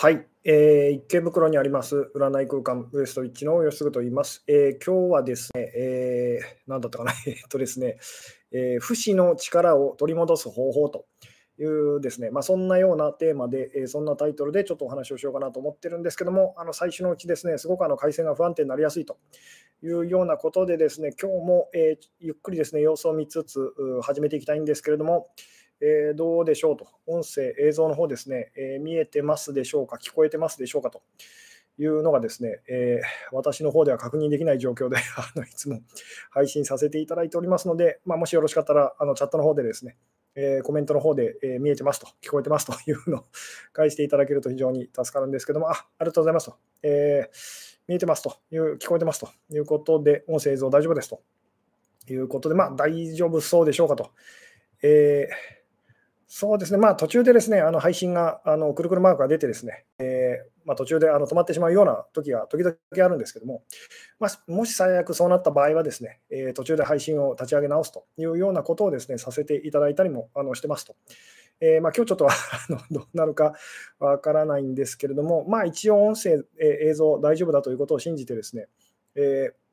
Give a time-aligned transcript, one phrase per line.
[0.00, 4.44] はい、えー、池袋にあります占い空間ウエストウィッチの吉嗣と言います。
[4.46, 7.98] えー、今日はですね、えー、なんだったかな、 えっとですね、
[8.52, 11.06] えー、不死の力を取り戻す方法と
[11.58, 19.18] いうですね、まあ、そんなようなテーマで、えー、そんなタイトルでちょっとお話をしようかなと思ってるんですけども、あの最初のうちですね、すごくあの回線が不安定になりやすいと
[19.82, 23.72] いうようなことでですね、今日も、えー、ゆっくりですね、様子を見つつ
[24.02, 25.26] 始めていきたいんですけれども、
[25.80, 30.90] えー、どうでしょうと、音声、映像の方ですね、えー、見えてますでしょうか、聞こえてますでしょうか？
[30.90, 31.02] と。
[31.80, 35.80] いうのがですね、えー、私の方では確認できない状況で あのいつも
[36.30, 39.96] 配信させていただいておりますので、まあ、もしよろしかったらあのチャットの方でですね、
[40.34, 42.72] えコメントの方で、え見えてますと、聞こえてますと。
[42.90, 43.24] いうのを
[43.72, 47.28] 返していただけると非常に助かるんですけども、あありがとうございますと、え
[47.86, 48.36] 見えてますと。
[48.50, 49.28] いう、聞こえてますと。
[49.50, 51.22] いうことで、音声映像大丈夫ですと。
[52.08, 54.10] いうことで、まあ大丈夫そうでしょうかと。
[54.82, 55.57] えー
[56.30, 63.62] そうですね、まあ、途中でですね、あの配信があのくるくるマークが出てですね、えー、まあ、途中であの止まってしまうような時が時々あるんですけども、
[64.20, 70.96] まあ、もし最悪そうなった場合はですね、えー、途中で配信を立ち上げ直すというようなことをですね、させていただいたりもあのしてますと。
[71.62, 72.30] えー、まあ、今日ちょっとあ
[72.68, 73.54] の どうなるか
[73.98, 78.68] わからないんですけれども、まあ、一応音声、え映像大丈夫だということを信じてですね、
[79.14, 79.67] えー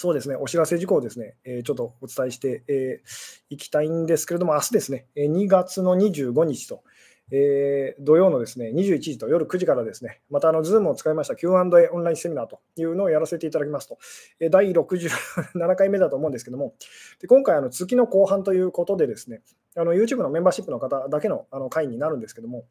[0.00, 6.84] そうですね、お知らせ事項をですね、えー、ちょっとお伝えしてい、えー、きたいんですけれども、明日ですね、2月の25日と、
[7.32, 13.98] えー、土曜のですね21時と夜9時からですね、またあの Zoom を使いました Q&A オンラインセミナーというのをやらせていただきますと、
[14.38, 16.74] え、第67回目だと思うんですけども、
[17.20, 19.40] で今回、あの月の後半ということでですね、
[19.78, 22.64] あの YouTube のメンバーシップの方だけのあの会になるんですけども、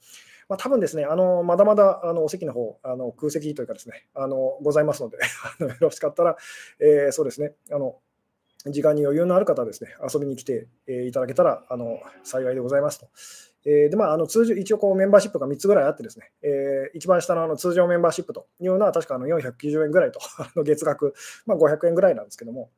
[0.50, 5.18] まあ、多分ですね、あのまだまだあのお席の方あの空席というかですね、あのございますので
[5.60, 6.38] よろしかったら、
[6.80, 8.00] えー、そうですね、あの
[8.66, 13.08] 時間に余裕のある方はですね、遊びに来て、えいただけたらあの幸いでございますと。
[13.66, 20.20] えー、でまあ、あの通常一応こうメンバーシップが3つぐらいあってですね、えー、一番下のあの通常メンバーシップというのは確かあの490円ぐらいと、
[20.64, 21.14] 月額、
[21.46, 22.72] まあ、500円ぐらいなんですけども、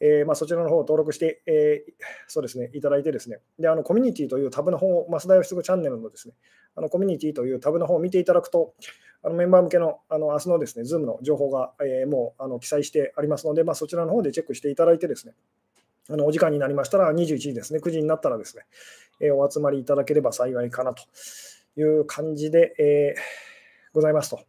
[0.00, 1.92] えー、まあ、そちらの方を登録して、えー、
[2.26, 6.34] そうですね、いただいてですね、であのコミュニティというタブの方、増田義嗣チャンネルのですね、
[6.74, 8.74] あのコミュニティというタブの方を見ていただくと、
[9.22, 15.34] あのメンバー向けのあの明日のですね、Zoom の情報が、えー、もうあの記載してありますので、まあ、そちらの方でチェックしていただいてですね、
[16.08, 18.64] あのお時間になりましたら21時ですね、9時になったらですね、
[19.20, 21.02] えー、お集まりいただければ幸いかなと
[21.76, 23.20] いう感じで、えー、
[23.92, 24.40] ございますと。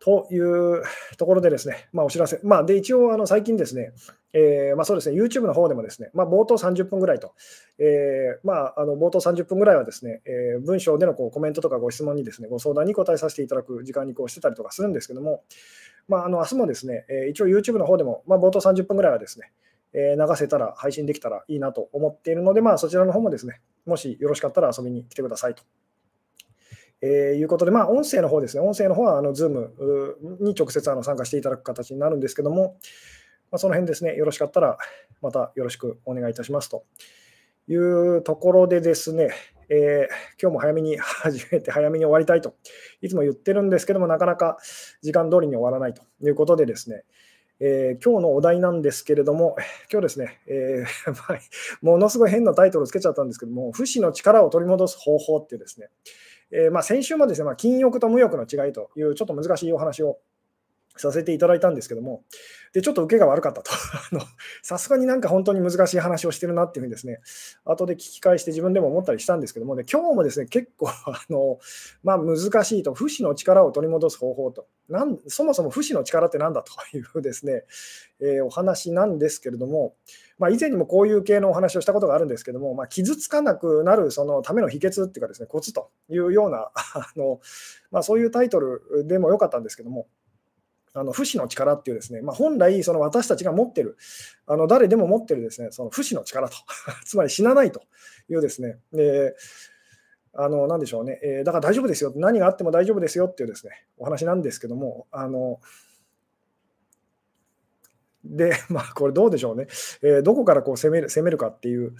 [0.00, 0.82] という
[1.16, 2.40] ところでですね、まあ、お知らせ。
[2.44, 3.92] まあ、で、一応、あの最近ですね、
[4.32, 7.34] えー、まあ、そうですね、YouTube の方でもですね、まあ、冒頭30分ぐらいと、
[7.78, 15.42] えー、まあ、あの冒頭30分ぐらいはですね、えー、文章でのこうコメントとかご質問にですね、ご相談に答えさせていただく時間にこうしてたりとかするんですけども、
[16.08, 19.50] まあ、あの明日もですね、え一応 YouTube の方でも、まあ、冒頭30分ぐらいはですね、
[19.94, 25.62] え流せたら配信できたらいいなと思っているので、まあ、そちらの方もですね、もしよろしかったら遊びに来てくださいと。
[27.00, 29.68] えー、いうことで、まあ、音声の方ですね、音声の方はあの Zoom
[30.40, 32.76] に直接あの参加していただく形になるんですけども、
[33.50, 34.78] まあ、その辺ですね、よろしかったら
[35.22, 36.68] またよろしくお願いいたします。
[36.68, 36.84] と
[37.68, 39.30] いうところでですね、
[39.68, 42.54] えー、今日も早めに始めて早めに終わりたいと
[43.02, 44.58] いつも言ってるんですけども、なかなか
[45.02, 47.04] 時間通りに終わらないということでですね、
[47.60, 49.56] えー、今日のお題なんですけれども、
[49.90, 51.36] 今日ですね、えー、
[51.82, 55.88] ものすごい変なタイトルつけちゃったんですけども、不死の力を取り戻す方法っていうですね、
[56.50, 60.18] えー、まあ、先週もですね、まあ、禁欲と無欲の違いというちょっと難しいお話を
[61.00, 62.22] させていただいたんですけども、
[62.72, 63.70] でちょっと受けが悪かったと。
[64.62, 67.20] さすがになんか本当に難しい話をしてるなっていうふうにですね、
[67.64, 69.74] 後で聞き返して自分でも思ったりしたんですけども。
[69.74, 71.58] ね、今日もですね、結構 あの、
[72.02, 77.64] まあ、難しいと、不死の力を取り戻す方法と、なんそもそも不死の力って何だというですね、
[78.20, 79.94] えー、お話なんですけれども、
[80.38, 87.40] まあ、以前にもこういう系のお話をしたことがあるんですけども、まあ、傷つかなくなるそのための秘訣っていうかですね、コツというようなあの、
[87.90, 90.06] まあ、そういうタイトルでもよかったんですけども、
[90.98, 93.96] あの不死の力っていうですね、まあ、本来その私たちが持ってる、
[94.46, 96.56] あの誰でも持ってるですね、その不死の力と、
[97.06, 97.82] つまり死なないと
[98.28, 99.36] いうですね、で
[100.34, 105.60] あの何でしょうね、えー、だから大丈夫ですよ、何があっても大丈夫ですよっていうですね、お話なんですけども、あの
[108.24, 109.66] で、まあ、これどうでしょうね、
[110.02, 111.94] えー、どこからこう攻める攻めるかっていう、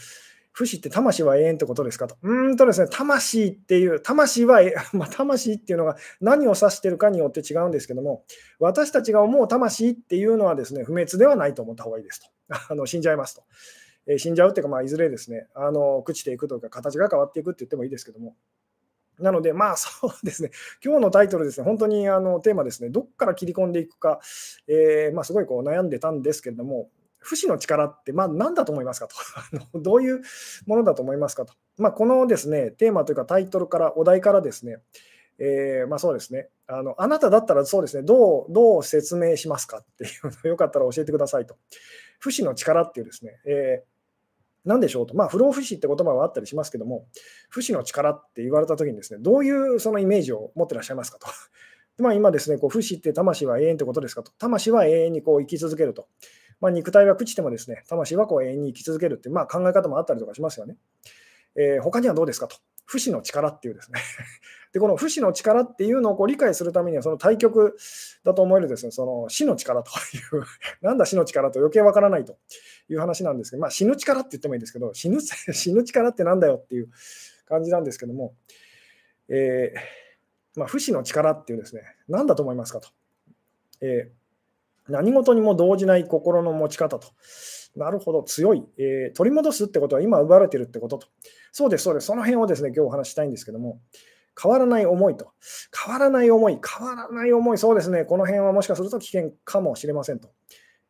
[0.58, 2.16] 不死って魂は永遠ってことですかと。
[2.20, 4.58] うんとですね、魂っていう、魂は、
[4.92, 8.24] まあ、魂っていうのが何を指してるかによって違うんですけども、
[8.58, 12.26] 私たちが思う魂っていうのはですね、不滅ではないと思った方がいいですと。
[12.70, 13.44] あの死んじゃいますと。
[14.08, 18.34] えー、死んじゃうっていうか、まあ、いずれですね、あの朽ちていくというか、形が変わっていくって言ってもいいですけども。
[19.20, 20.50] なので、まあ そうですね、
[20.84, 24.18] 今日のタイトルですね、本当にあのテーマですね、どこから切り込んでいくか、
[24.66, 26.90] えー、まあ、すごいこう悩んでたんですけれども、
[27.28, 29.16] 不死の力って、まあ、何だと思いますかと
[29.78, 30.22] どういう
[30.66, 31.52] ものだと思いますかと。
[31.76, 34.78] まあ、このですね、テーマというかタイトルから、お題からですね、
[35.38, 36.94] えー、まあ、そうですねあの。
[37.00, 41.56] あなただったらそうですね、どうどう説明しますかっていうのをよかったら教えてくださいと。
[42.18, 43.88] 不死の力っていうですね、えー、
[44.64, 47.06] 何でしょうと、まあ、不老不死って言葉はあったりしますけども、
[47.50, 51.26] 不死の力って言われたときにですね、どういうそのイメージを持ってらっしゃいますかと。
[52.02, 54.32] まあ、今ですね、こう不死って魂は永遠ってことですかと。
[54.38, 56.08] 魂は永遠にこう生き続けると。
[56.60, 60.76] まあ、肉体は朽ちてもですね、魂はこう永遠に生き続けるっていう、まあ、考え方もあったりとかしますよね。
[61.56, 62.56] えー、他にはどうですかと。
[62.88, 64.00] 不死の力っていうですね
[64.72, 67.76] で、この不死の力っていうのをこう理解するためには、その対極
[68.24, 70.44] だと思えるですね、その死の力という
[70.80, 72.38] なんだ死の力と余計わからないと
[72.88, 76.88] いう話なんですけど、まあ、死ぬ力って言ってもいいんですけど、死ぬ 死ぬ力ってなんだよっていう
[77.46, 78.34] 感じなんですけども、
[79.28, 82.88] えー、まあ、不死の力っていうですね、何だと思いますかと。
[83.82, 84.17] えー、
[84.88, 87.08] 何事にも動じない心の持ち方と。
[87.76, 91.06] なるほど、強い、えー、取り戻すってことは今奪われてるってことと。
[91.52, 92.06] そうです、そうです。
[92.06, 93.80] その辺をですね、今日お話したいんですけども、
[94.40, 95.32] 変わらない思いと。
[95.84, 100.30] 変わらない思い、変わらない思い、そうですね、この辺はもしかすると危険かもしれませんと。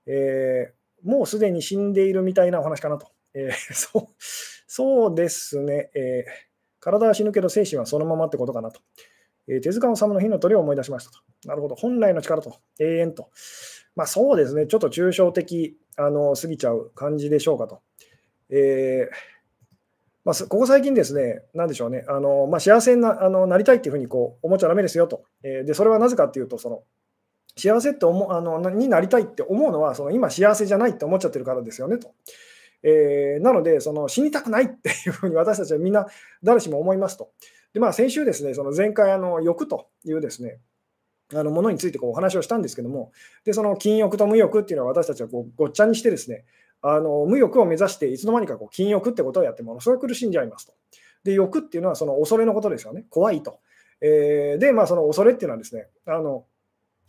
[0.07, 3.09] えー、もうすでに死んでいるみたいなお話かなと。
[3.35, 4.07] えー、 そう
[4.67, 6.25] そうですね、え、
[6.81, 8.81] 体は死ぬけど精神はそのままってことかなと。
[9.51, 11.19] え手塚治虫の火の鳥を思い出しましたと。
[11.47, 13.31] なるほど、本来の力と、永遠と。
[13.99, 17.81] まあそうですね、ちょっと抽象的あの過ぎちゃう感じでしょうかと。
[18.49, 19.15] えー
[20.25, 25.75] まあ、ここ最近ですね、なんでしょうね、あのまあ、幸せになあのなりたいっていうふうにこう思っちゃだめですよと、えー、で。
[25.75, 26.85] それはなぜかっていうと、その
[27.57, 32.13] 幸せって思あのになりたいって思うのは、その今幸せじゃないって思っちゃってるからですよねと。
[32.85, 36.07] えー、なので、その死にたくないっていうふうに私たちはみんな
[36.45, 37.33] 誰しも思いますと。
[37.75, 40.61] でまあ、先週ですね、その前回あの欲というですね、
[41.35, 43.13] あのものについてこうお話をしたんですけども、
[43.45, 46.45] でその禁欲と無欲っていうのは私たちはこうごっちゃにしてですね、
[46.81, 50.75] あの無欲を目指していつの間にかこう禁欲ってことをやってものすごい苦しんじゃいますと。
[51.25, 53.05] で欲っていうのはその恐れのことですよね。
[53.11, 53.61] 怖いと。
[54.01, 56.45] えー、で、まあ、その恐れっていうのはですね、あの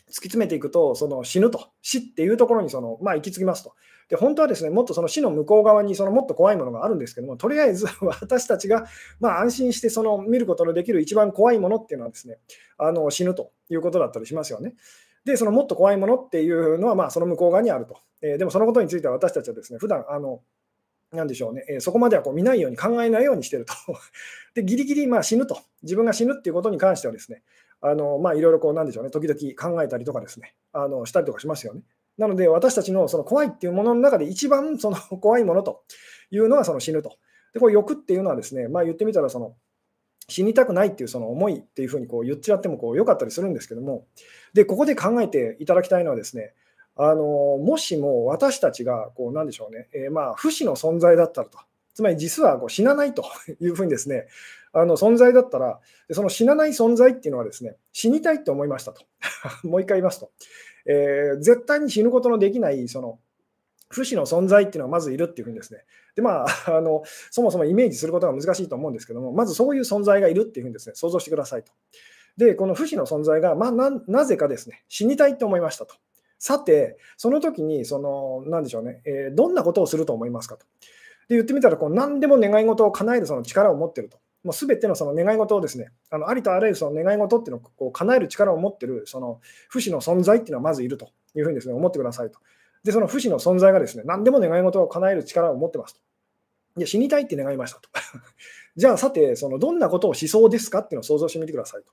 [0.07, 3.75] 突き詰めていくと、その死ぬと、死っていうところにその、まあ、行き着きますと。
[4.09, 8.85] で、本当はですね、もっとその死の向こう側にそのもっと怖いものがあるんですけども、とりあえず 私たちが
[9.19, 12.39] まあ安心してその見ることのできる一番怖いものっていうのはですね、
[12.77, 14.73] あの死ぬということだったりしますよね。
[15.25, 17.97] で、そのもっと怖いものっていうのは、まあ、その向こう側にあると。
[18.21, 20.41] えー、でもそのことについては私たちはですね、普段あの、
[21.11, 23.73] なんでしょうね、えー、そこまではこう見ないように考えないようにしてると。
[24.55, 27.43] で、ギリギリまあ死ぬと、自分が死ぬっていうことに関してはですね、
[27.81, 31.81] あのま、いろいろこう、なんでしょうね、時々考えたりとかですね、あのしたりとかしますよね。
[32.19, 35.83] なので、私たちのその怖いっていうものの中で一番その 怖いものと
[36.31, 37.17] いうのはその死ぬと。
[37.53, 39.55] で、これ欲っていうのはですね、まあ、言ってみたらその
[40.27, 44.05] 死にたくないっていうその思いっていうふうにこう言っちゃってもこう良かったりするんですけども、
[44.53, 46.53] で、ここで考えていただきたいのはですね、
[46.97, 51.57] あのもしも私たちがこうなんでしょうね、えー、まあ不死の存在だったらと、
[51.93, 53.23] つまり実はこう死なないと
[53.61, 54.27] いうふうにですね、
[54.73, 55.79] あの存在だったら、
[56.11, 59.03] その死なない存在っていうのはですね、死にたいって思いましたと。
[59.67, 60.31] もう一回言いますと、
[60.85, 63.19] えー、絶対に死ぬことのできないその
[63.89, 65.83] 不死の存在っていうのはまずいるっていうふうにですね、
[66.15, 66.47] でまあ、
[66.77, 71.71] あのそもそもイメージすることが難しいと思うんですけども、まずそういう存在がいるっていうふうにですね、想像してくださいと。
[72.37, 75.95] で、この不死の存在が、まあ、なぜかですね、死にたいと思いましたと。
[76.37, 80.65] さて、その時に、その、なんでしょうね、えー、どんなことをすると思いますかと。
[81.27, 84.19] で、言ってみたら、こう何でも願い事を叶えるその力を持ってると。
[84.43, 92.39] もう全てのその願い事をですね、あのありとあらゆるその願い事っていうのをこう叶える力を持ってる、その不死の存在っていうのはまずいるというふうにですね、思ってくださいと。
[92.83, 96.01] で、その不死の存在がですね、何でも願い事を叶える力を持ってますと。
[96.77, 97.89] いや、死にたいって願いましたと。
[98.77, 101.91] じゃあ、さて、そのどんなことをしそうですかっていうのを想像してみてくださいと。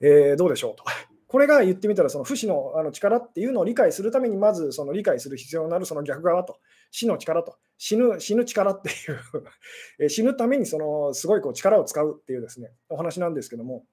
[0.00, 0.84] えー、どうでしょうと。
[1.28, 6.58] これが言ってみたら、その不死のあの力っていうのを理解するために、まずその理解する必要のあるその逆側と、
[6.90, 13.84] 死の力と、死ぬ死ぬ力っていう 死ぬためにそのすごいこう力を使うっていうですね、お話なんですけども、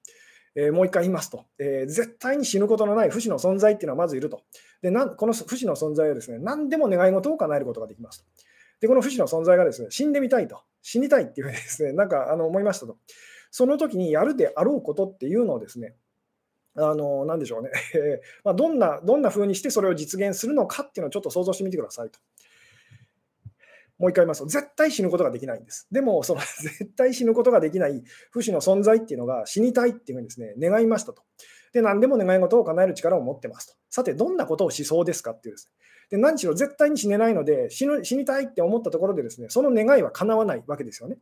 [0.54, 4.42] えー、もう一回言いますと、えー、絶対に死ぬことのない不死の存在っていうのはまずいると。
[4.82, 8.26] でなこの不死の存在はですね、何でも願い事を叶えることができますと。
[8.80, 12.98] で、この不死の存在がですね、死んでみたいと、死にたいっていうふうにですね、 なんかあの思いましたと。
[13.50, 15.94] その時にやるであろうことっていうのをですね、
[16.76, 17.70] あの、なんでしょうね。
[18.42, 22.18] まあ、どんな、どんな風にしてそれを実現するのかっていうのをちょっと想像してみてくださいと。
[23.98, 25.86] もう一回言いますと、絶対死ぬことができないんです。
[25.90, 31.22] でも、その 絶対死ぬことができない不死の存在っていうのが死にたいっていうふうにですね、願いましたと。
[31.72, 33.74] で、何でも願い事を叶える力を持ってますと。
[33.90, 35.84] さて、どんなことをしそうですかっていうですね。
[36.10, 41.16] で何しろ絶対に死ねないので死ぬ、死にたいって思ったところでですね、その願いは叶わないわけですよね。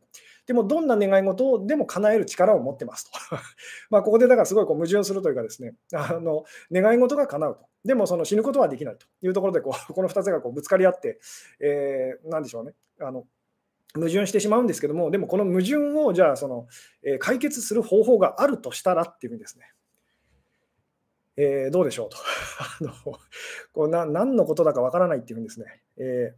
[0.45, 3.11] でも、どんな願い事でも叶える力を持ってますと。
[3.89, 7.65] まあここでだからすごいこう矛盾するというかですね、あの願い事が叶うと。
[7.85, 11.19] でもその死ぬことはできないというところでこう、 この2つがこうぶつかり合って、
[11.59, 12.73] えー、なんでしょうね。
[12.99, 13.27] あの
[13.95, 16.67] 矛盾してしまうんですけども、でもこの矛盾をじゃあその、
[17.03, 19.71] えー、解決する方法があるとしたらっていうふうにですね、
[21.35, 22.17] えー、どうでしょうと
[22.81, 23.19] あの
[23.71, 24.05] こうな。
[24.05, 26.33] 何のことだかわからないっていうふうにですね、え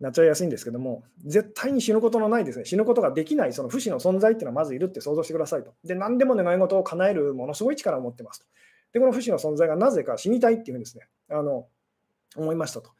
[0.00, 5.74] ー、なっちゃいやすいんですけども、絶対に死ぬことのないですね、死ぬことができないその不死の存在っていうのはまずいるって想像してくださいと。
[5.84, 8.46] で、何でも願い事を叶えるものすごい力を持ってますと。
[8.92, 11.66] で、この不死の存在がなぜか死にたいっていうふうにですね、あの
[12.36, 12.90] 思いましたと。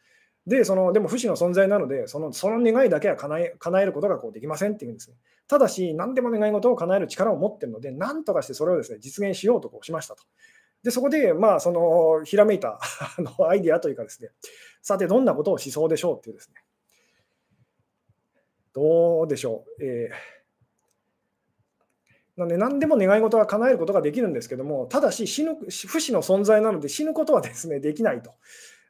[0.47, 5.17] で、そのでも不死の存在なので、そのその願いだけは叶え叶えることがこうできませんっていうんですね。
[5.47, 10.25] ただし、何でも願い事を叶える力を持っているので、何とかしてそれをですね実現しようとこうしましたと。
[10.83, 12.81] で、そこで、まあ、そのひらめいた
[13.49, 14.31] アイディアというかですね、
[14.83, 16.57] さて、どんなことをしそうでしょうっていうですね、
[18.73, 19.85] どうでしょう。
[19.85, 20.15] えー、
[22.37, 28.33] なので何でも願い事は叶えることができるんですけども、ただし死ぬ不死の存在なので死ぬことはですねできないと。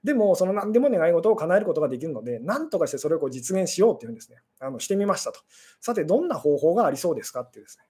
[0.04, 5.40] でも、その何でも願い事を叶えることができるので、何とかしてそれをこう実現しようっていうんですね、あのしてみましたと。
[5.80, 7.84] さて、どんな方法がありそうですかっていうですね。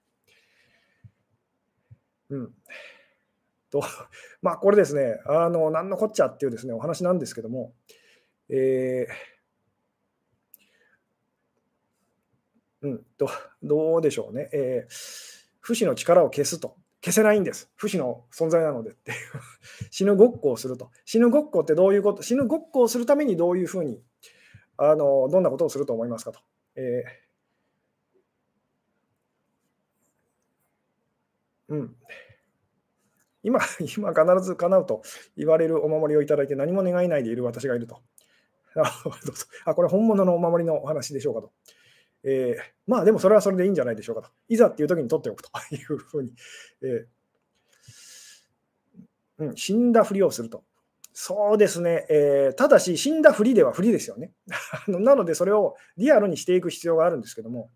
[2.29, 2.53] うん。
[3.71, 3.81] と、
[4.43, 7.73] まあ、これですね、あの、何のこっちゃっていうですね、お話なんですけども、
[8.49, 9.33] えー
[12.83, 13.29] うん、ど
[13.63, 14.93] どうでしょうね、えー、
[15.63, 16.75] 不死の力を消すと。
[17.03, 17.69] 消せないんです。
[17.75, 19.17] 不死の存在なのでっていう。
[19.91, 20.91] 死ぬごっこをすると。
[21.05, 22.21] 死ぬごっこってどういうこと？
[22.21, 24.01] 死ぬごっこをするためにどういうふうに、
[24.77, 26.39] あのどんなことをすると思いますかと。
[26.75, 31.95] えー、うん。
[33.43, 33.59] 今、
[33.97, 35.01] 今必ず叶うと
[35.35, 38.01] 言われるお守りをいただいて何も願いないでいる私がいると。
[39.65, 41.51] あ、これ本物のお守りのお話でしょうかと。
[42.23, 44.29] えー、まあでもそれはそれでいいんじゃないでしょうかと。
[44.47, 46.33] いざっていう時に取っておくと いうふうに、
[46.81, 50.63] えー、うん、死んだふりをすると。
[51.15, 54.31] そうですね、えー、ただし死んだふりではふりですよね。
[54.87, 57.69] なのでそれをリアルにしていく必要があるんですけども、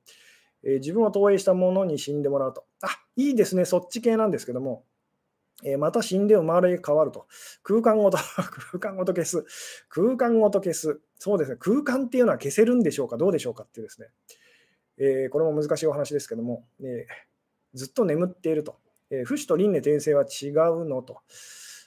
[0.64, 2.66] え、自分を投影したものに死んでもらうと。
[2.82, 4.86] あいいですね、そっち系なんですけども、
[5.64, 7.28] え、また死んで生まれ変わると。
[7.64, 8.18] 空間ごと、
[8.72, 9.46] 空間ごと消す。
[9.90, 11.00] 空間ごと消す。
[11.20, 14.08] そうですね、空間っていうのは消せるんでしょうか、どうでしょうかっていうですね、
[14.98, 18.78] えー、これも難しいお話ですけども、えー、ずっと眠っていると。
[19.10, 21.20] えー、不死と輪廻転生は違うのと。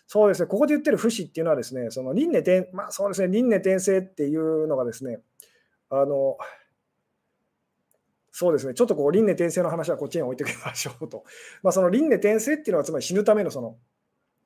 [0.06, 5.20] そうですね、ここで言ってる不死っていうのはですね、その輪廻転、まあそうですね、輪廻転生っていうのがですね、
[5.88, 6.36] あの、
[8.32, 11.24] そうですね、ちょっとこう輪廻転生の話はこっちに置いておきましょうと。
[11.62, 13.78] まあ、その輪廻転生っていうのは、つまり死ぬためのその、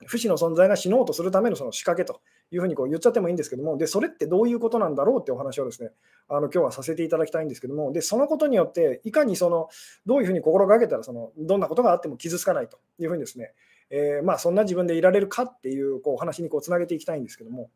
[0.07, 2.21] 不死の存在が死のうとするためのその仕掛けと
[2.51, 5.91] いうふうにこう言っちゃってもいいんですけども、でそれってどういうことなんだろうってお話をですね、
[6.29, 9.69] あの今日はさせていただきたいんですけども、でそのことによって、いかにその
[10.07, 13.53] どういうふうに心がけたらその、どんなことがあっても傷つかないというふうにですね、
[13.91, 17.71] えー、まあ、そんな自分でいられるかっていうこうお話にこうつなげていきたいんですけども、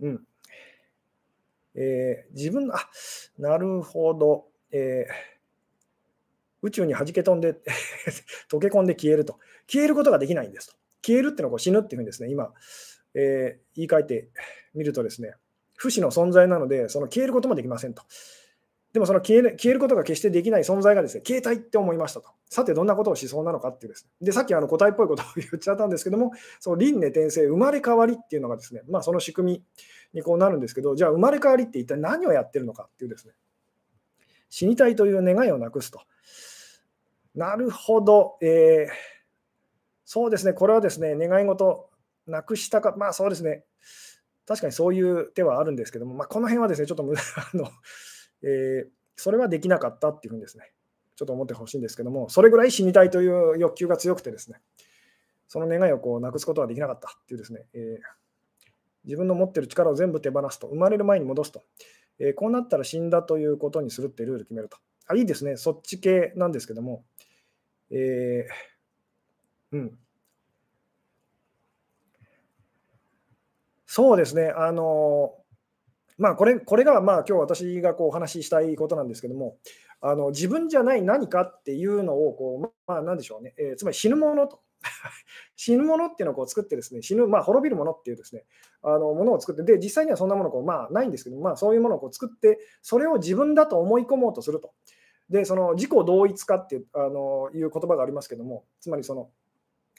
[0.00, 0.20] うん
[1.74, 2.88] えー、自分あ
[3.38, 5.34] なるほど、えー
[6.64, 7.52] 宇宙に弾け飛んで
[8.50, 9.38] 溶け込んで消えると。
[9.66, 10.76] 消えることができないんですと。
[11.04, 12.54] 消えるっていうのはこう死ぬっていうふうにですね、今、
[13.14, 14.28] えー、言い換えて
[14.74, 15.34] みるとですね、
[15.76, 18.02] 不死の存在なので、その消えることもできませんと。
[18.92, 22.28] でもその消え消えることが決してできない存在がですね、消えたいって思いましたと。
[22.48, 24.26] さて、どんなことをしそうなのかっていうですね。
[24.26, 26.30] で、さっきあの答えっぽいことを言っちゃったんですけども、
[26.60, 29.64] その輪廻転生、生まれ変わりっていうのがですね、まあその仕組み
[30.12, 33.34] にこうなるんですけど、じゃあ生まれ変わりって一体何をやってるのかっていうですね、
[34.48, 36.00] 死にたいという願いをなくすと。
[37.34, 38.92] なるほど、えー、
[40.04, 41.90] そうですね、これはですね、願い事
[42.26, 43.64] なくしたか、まあそうですね、
[44.46, 47.70] 確かにそういう手はあるんですけども、まあ、この辺はですね、ちょっと あの、
[48.42, 50.72] えー、それはできなかったっていうふうにですね、
[51.16, 54.60] ちょっと思ってほしいんですけども、それぐらい死にたいという欲求が強くてですね、
[55.48, 58.68] その願いをこうなくすことはできなかったっていうですね、えー、
[59.04, 61.62] 自分の持ってる力を全部手放すと、生まれる前に戻すと、
[62.18, 64.78] えー、こうなったら死んだということにするってルール決めると。
[65.06, 67.04] あいいですね、そっち系なんですけども、
[67.90, 69.98] えー、うん。
[73.96, 75.34] そうですね、あの
[76.18, 79.54] まあ、これこれがまあ今日私がこうお話ししたいことなんですけども、
[80.00, 84.58] あの自分じゃない何かっていうのをこう、まあ、なんでしょうね、えー、つまり死ぬものと。
[85.54, 88.44] 死ぬものっていうのをこう作ってですね、死ぬ、まあ、滅びるものっていうですね、
[88.82, 94.72] あのものを作って、で、実際にはそんなものこう、まあ、ないんですけど、まあ、そういうものをこう作って、それを自分だと思い込もうとすると。
[95.30, 99.30] で、その自己同一化っていうあのいう言葉がありますけども、つまりその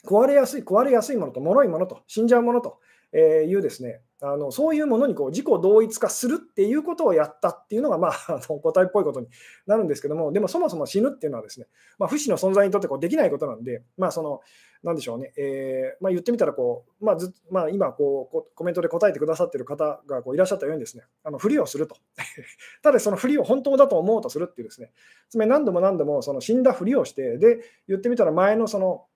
[0.04, 2.78] 壊れやすい、壊れやすいものと、脆いものと、死んじゃうものと
[3.18, 9.26] えいうですね、あのそういうものにこう自己同一化するっていうことをやったっていうのが、まあ、あの答えっぽいことに
[9.66, 11.66] なるんですけども、でもそもそも死ぬっていうのはですね、
[11.98, 14.40] まあ、不死の存在にとってこうできないことなんで、まあ、その、
[14.82, 21.96] なんでしょうね、えー、まあ、言ってみたらこう、まあずまあ、今こう、コメントで答えてくださってる方がこういらっしゃったようにですね、あのふりをすると。
[22.82, 24.92] ただそのふりを本当だと思うとするっていうですね、
[25.28, 29.06] つまり何度も何度もその死んだふりをして、で、言ってみたら前のその、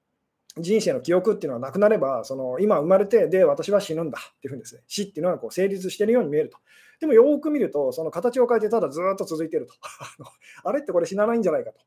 [0.57, 6.59] 人生の記憶っていうのはなくなれば、その今生まれて、で、私は死ぬんだっていうふうにですね、死っていうのはこう成立しているように見えると。
[7.01, 9.75] でもよく見ると、その形を変えてただずっと続いてると。
[10.65, 11.81] あれってこれ死なないんじゃないかと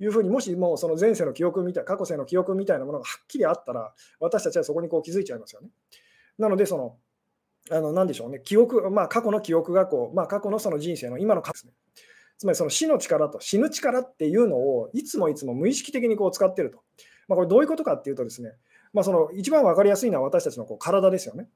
[0.00, 5.68] いうふうに、もしもうその前世の記憶みたい、過去世の記憶みたいなものがはっきりあったら、私たちはそこにこう気づいちゃいますよね。
[6.38, 6.96] なので、その、
[7.70, 11.72] あの何でしょうね、記憶、まあ、過去の記憶がこう、まあ、過去のその人生の今のですね、
[12.38, 16.82] つまりその死の力と死ぬ力っていうのをいつもいつも無意識的にこう使ってると。
[17.28, 18.52] まあ、これどういうことかっていうとですね、
[18.92, 21.48] まあ、その一番分かりやすいのは私たちのこう体ですよね。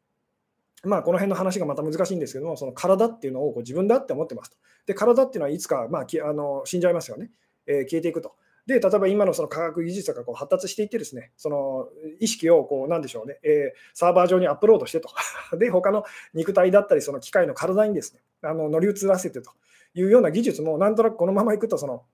[0.82, 4.56] まあ、この辺の話がまた難しいんですけども、その体っていうのをこう自分だって思ってますと。
[4.86, 7.30] で、体っていうのはいつか、まあ、きあの死んじゃいますよね、
[7.66, 8.34] えー、消えていくと。
[8.66, 11.88] で、例えば今のその科学技術がこう発達していってですね、その
[12.20, 15.10] 意識をこう、なんでしょうね、えー、サーバー上にアップロードしてと。
[15.58, 19.50] で、他の肉体だったり、その機械の体にですね、あの乗り移らせてと
[19.94, 22.04] いうような技術も、なんとなくこのままいくと、その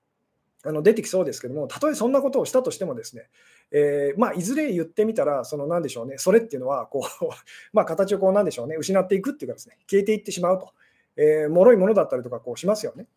[0.65, 3.29] あの出てきそうですけども、たとえそんなことをしたとしてもですね、
[3.71, 7.25] えー、まあ、いずれ言ってみたら、その何でしょうね、それっていうのはこう
[7.73, 10.73] ま、形をこうなんでしょうね、失っていくっていうかですね、消えていってしまうと、
[11.15, 13.07] えー、脆いものだったりとかこうしますよね。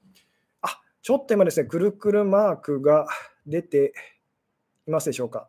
[0.60, 3.06] あちょっと今ですね、くるくるマークが
[3.46, 3.94] 出て
[4.86, 5.48] いますでしょうか。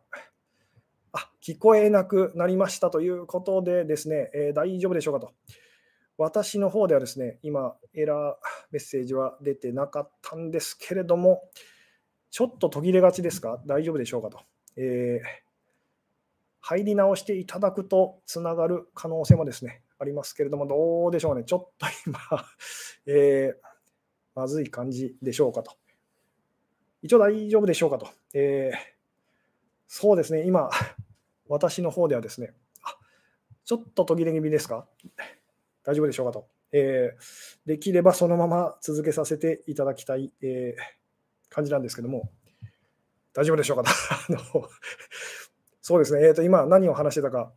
[1.12, 5.32] あ聞こえなくなりましたということでですね、えー、大丈夫でしょうかと。
[6.18, 8.34] 私の方ではですね、今、エラー
[8.70, 11.42] メッセージは出てなかったんですけれども、
[12.32, 13.62] ちょっと途切れがちですか？
[13.66, 14.40] 大丈夫でしょうかと。
[14.76, 15.28] えー、
[16.62, 21.44] 入り直していただくとつながる可能性もですね、ありますけれども、どうでしょうね。
[21.44, 22.18] ちょっと今、
[23.04, 23.56] えー、
[24.34, 25.76] まずい感じでしょうかと。
[27.02, 28.08] 一応大丈夫でしょうかと。
[28.32, 28.78] えー、
[29.86, 30.70] そうですね、今、
[31.48, 32.54] 私の方ではですね、
[33.66, 34.88] ちょっと途切れ気味ですか？
[35.84, 36.48] 大丈夫でしょうかと。
[36.72, 41.01] えー、できればそのまま続けさせていただきたい、えー、
[41.52, 42.30] 感じなんですけども、
[43.34, 43.90] 大丈夫でしょうか？
[44.28, 44.38] あの
[45.80, 47.52] そうですね、えー、と今何を話してたか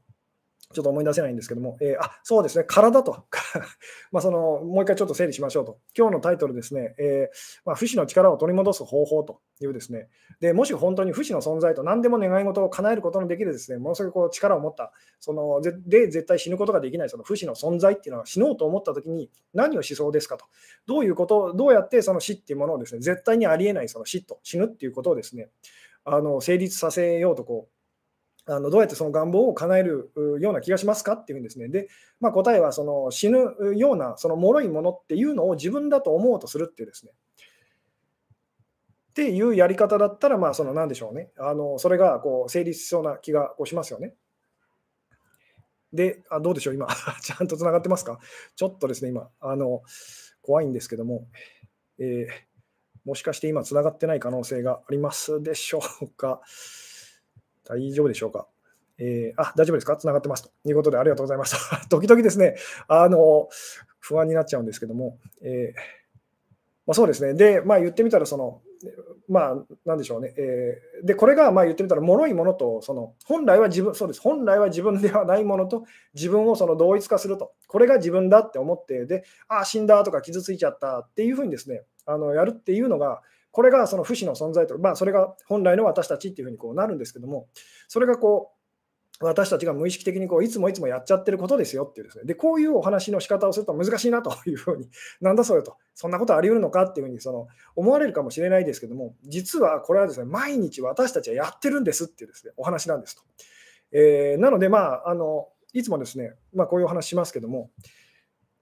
[0.75, 3.25] ちょっと思い出せないんですけども、えー、あそうですね、体と。
[4.11, 5.79] まあその、もう一回ちょっと整理しましょうと。
[5.97, 10.09] 今日のタイトルですね、えー、まあ、不死の力を取り戻す方法というですね、
[10.41, 17.09] でもし本当に不死の存在と何でも願い事を叶えることのできるですね、ものすごくこう力を持った、そので絶対死ぬことができない。
[17.09, 20.45] その不死の存在っていうのは死のうと思ったときに何をしそうですかと。
[20.85, 25.49] どういうこと、どうやってその死っていうものをですね、絶対にありえないその死と死ぬっていうことをですね、
[26.03, 27.74] あの成立させようとこう
[28.47, 31.67] あのどうやってその願望を叶えるような気がしますかっていうんですね。
[31.67, 31.87] で、
[32.19, 37.11] まあ、答えはその死ぬようなその脆いものっていうのを自分だと思うとするっていうですね。
[39.11, 41.31] っていうやり方だったら、まあ、その何でしょうね。
[41.37, 44.13] あのそれがこう成立しそうな気がしますよね。
[45.93, 46.87] で、あどうでしょう、今、
[47.23, 48.19] ちゃんとつながってますか？
[48.55, 49.81] ちょっとですね、今、あの
[50.41, 51.27] 怖いんですけども、
[51.97, 52.29] えー、
[53.05, 56.41] もしかして今、つながってない可能性がありますでしょうか？
[57.65, 58.47] 大丈夫でしょうか？
[58.97, 59.97] えー、あ、大丈夫ですか？
[59.97, 61.55] つながってますということでありがとうございます。
[61.89, 62.55] 時々ですね、
[62.87, 63.49] あの、
[63.99, 65.79] 不安になっちゃうんですけども、えー、
[66.85, 67.33] まあ、そうですね。
[67.33, 68.61] で、まあ言ってみたら、その、
[69.27, 70.35] まあ、なんでしょうね。
[70.37, 74.21] えー、で、これが、まあ言ってみたら、脆いものと、その、本来は自分、そうです。
[74.21, 77.53] 本来は自分ではないものと、自分をその同一化すると。
[77.67, 83.23] これが自分だって思って、で、ああ、死んだとか傷ついちゃったっていうふうにですね、あのやるっていうのが、
[83.55, 87.47] これがその不死の存在と、まあ、それが本来の私たちっていうふうにこうなるんですけども、
[87.87, 88.51] それがこ
[89.21, 92.25] う、私たちが無意識的にこういつもいつもやっちゃってることですよっていうですね。
[92.25, 94.89] で、こういうお話の仕方をすると難しいなというふうに、
[95.21, 103.23] なんだそれと、そんなことあり得るのかっていうふうにその思われるかもしれないですけども、実はこれはですね、毎日私たちはやってるんですっていうですね、お話なんですと。
[103.93, 107.71] えー、なので、まあ、あの、いつもですね、まあ、こういうお話しますけども、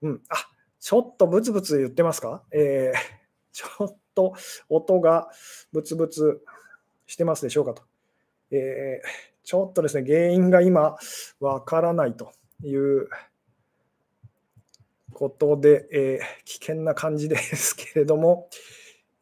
[0.03, 0.35] うん、あ
[0.79, 2.99] ちょっとブツブツ言ってますか、えー、
[3.53, 4.33] ちょっと
[4.69, 5.29] 音が
[5.71, 6.41] ブツブツ
[7.05, 7.83] してますでしょうかと。
[8.51, 9.07] えー、
[9.43, 10.95] ちょっとですね、原因が今
[11.39, 12.31] わからないと
[12.63, 13.09] いう
[15.13, 18.49] ことで、えー、危険な感じですけれども、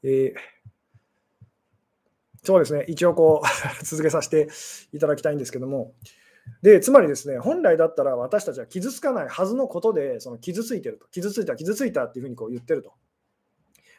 [0.03, 0.33] えー、
[2.43, 3.47] そうですね、一応こう
[3.85, 4.49] 続けさせて
[4.93, 5.93] いただきたいんですけども、
[6.61, 12.93] でつまりですね、本来だったら私たちは傷つかないはずのことで、その傷ついてると、傷ついた、傷ついたっていうふうにこう言ってると。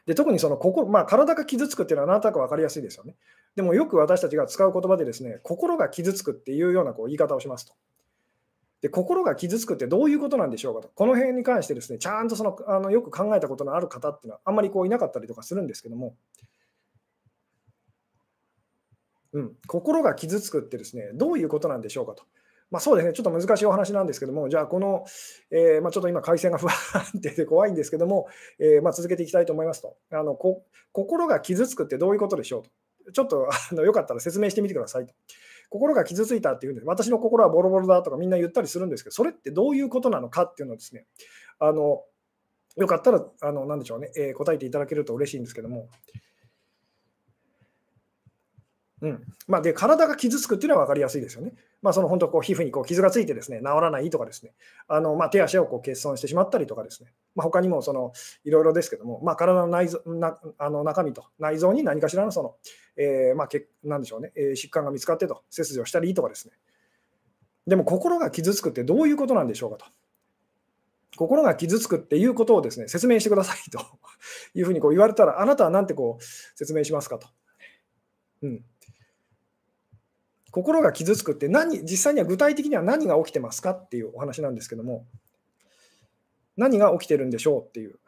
[0.07, 3.15] で特にその心、まあ、体が傷つくっていうのはなんとなく分かりやすいですよね。
[3.55, 7.75] でもよく私たちが使う言葉でですね、心が傷つくっていうようなこう言い方をしますと。
[8.81, 16.17] で心が傷つくってどういうことなんでしょうかと、この辺に関してですね、ちゃんとそのあのよく考えたことのある方っていうのはあんまりこういなかったりとかするんですけども、
[19.33, 22.25] うん、心が傷つくってですね、どういうことなんでしょうかと。
[22.73, 25.05] まあ、そうですね、ちょっと難しいお話なんですけども、じゃあ、この、
[25.51, 29.97] えー、まあ、ちょっと今、回線が不安定で怖いんですけども、えー、まあ、続けていきたいと思いますと。
[30.11, 32.63] あのこ、心が傷つくってどういうことでしょう
[33.05, 35.15] と、ちょっとあのよかったら説明してみてくださいと。
[35.69, 41.07] 心が傷ついたっていうんで、私の心はボロボロだとかみんな言ったりするんですけど、それってどういうことなのかっていうのをですね、
[41.59, 42.03] あの
[42.77, 45.89] よかったら、あの、なんでしょうね、えー、答えていただけると嬉しいんですけども、
[49.03, 51.53] うんまあ、で体が傷つくっていうのは分かりやすいですよね。
[51.83, 54.53] まあ、その本当こう皮膚にこう傷がついてですね治らないとかですね
[54.87, 58.13] あの、まあ、手足をこう欠損してしまったりとかですね、まあ、他にもその
[58.45, 62.55] いろいろですけども、まあ、体の内臓なあの中身と内臓に何かしらのその、
[62.97, 63.49] えー、まあ、
[63.83, 66.55] なんでしょうね、えー、疾患が見つかってと切除したりとかですね
[67.67, 69.87] でも心が傷つくってどういうことなんでしょうかと。
[71.17, 73.81] 心が傷つくっていうことをですね説明してくださいと
[74.55, 76.25] いうふうにこう言われたらあなたは何てこう
[76.57, 77.27] 説明しますかと。
[78.43, 78.65] うん
[80.53, 85.07] 心が傷つくって何、実際には具体的には何が起きてますかっていうお話なんですけども、
[86.59, 87.99] 何が起きてるんでしょうっていう。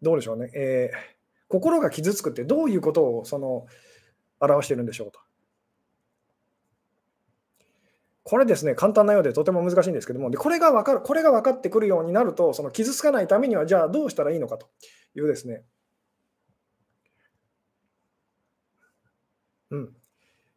[0.00, 0.52] どうでしょうね。
[0.54, 0.96] えー、
[1.48, 3.66] 心が傷つくってどういうことをその
[4.38, 5.18] 表してるんでしょうと。
[8.22, 14.68] これですね、簡単なようでとても難しいんですけども、でこれが分かる、これが分かってくるようになると、その傷つかないためには、じゃあどうしたらいいのかと
[15.16, 15.64] いうですね、
[19.70, 19.96] うん、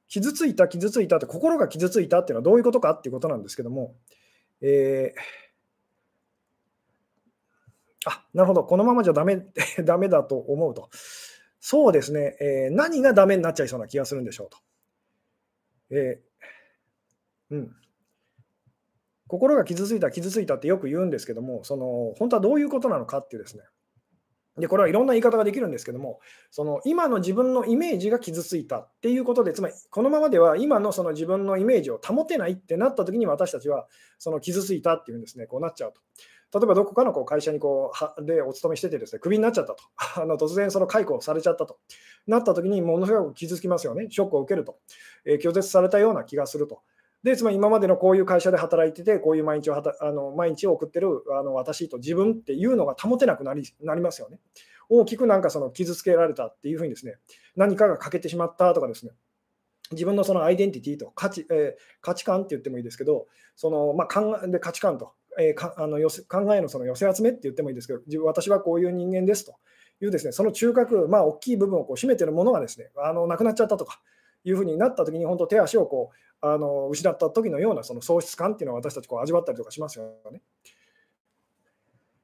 [0.08, 3.96] 傷ついた、傷ついたって、心が傷ついたっていうのはどういうことかっていうことなんですけども、
[4.62, 5.20] えー、
[8.10, 9.46] あなるほど、このままじゃダメ
[9.84, 10.90] ダメだと思うと。
[11.62, 14.58] そうですね、えー、何がダメになっちゃいそうな気がするんでしょうと。
[15.92, 17.76] えー、うん、
[19.28, 23.64] 心が傷ついた、傷ついたってよく言うんですけども、その本当はどういうことなのかっていうですね、
[24.58, 26.20] でこれはいろんな言い方ができるんですけども、
[26.52, 36.02] その今の自分のイメージが傷ついたっていうことで、つまりこのままでは今のその自分のイメージを保てないってなった時に私たちはその傷ついたっていうんですね、こうなっちゃうと。
[36.52, 39.84] 例えばどこかのこう会社にこうでお勤めしててですね、クビになっちゃったと。
[40.22, 41.78] あの突然その解雇されちゃったと。
[42.26, 44.08] なった時にものすごく傷つきますよね。
[44.10, 44.80] ショックを受けると。
[45.26, 46.82] えー、拒絶されたような気がすると。
[47.24, 54.40] で、つまり今までのこういう会社で働いてて、こういう毎日をあの毎日を送ってるあの私と自分っていうのが保てなくなりなりますよね。
[54.88, 57.16] 大きくなんかその傷つけられたっていうふうにですね、
[57.56, 59.12] 何かが欠けてしまったとかですね、
[59.92, 69.56] 自分のそのアイデンティティと価値,、えー、価値観って言ってもいいですけど、そのまあ、考で価値観と、えー、かあの寄せ考えのその寄せ集めって言ってもいいですけど、私はこういう人間ですと
[70.02, 74.02] いうですね、その中核、まあ、大きい部分をこう占めてるものがですね、あのなくなっちゃったとか
[74.44, 80.42] いうふうになったときに、本当手足をこうあの失った時のようなその喪失感っていうのを私たちこう味わったりとかしますよね。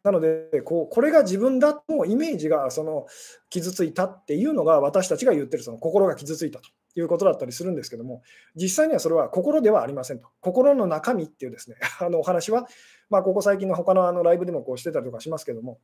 [0.03, 3.07] なのでこう、これが自分だとイメージがその
[3.49, 8.21] 傷ついたっていうのが私たちが言ってるその心が傷ついたということだったりするんですけども、
[8.55, 10.27] 実際にはそれは心ではありませんと。
[10.41, 12.67] 心の中身っていうですね、あのお話は、
[13.09, 15.79] まあ、ここ最近の他のあのライブでもこうしてたりとかしますけども、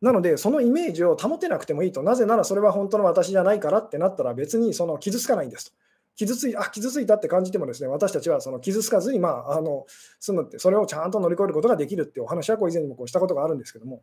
[0.00, 5.72] なので、そのイメージを保てなくてもいいと、なぜならそれは本当の私じゃないからってなったら別にその傷つかないんですと。
[6.14, 9.86] 傷ついあ傷ついたって感じてもですね私たちはその傷つかずに、まあ、あの
[10.18, 14.02] 済むって、それをちゃんと乗り越えることができるってお話はこう以前にもこうしたことがあるんですけども。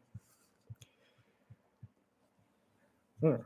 [3.21, 3.43] うん、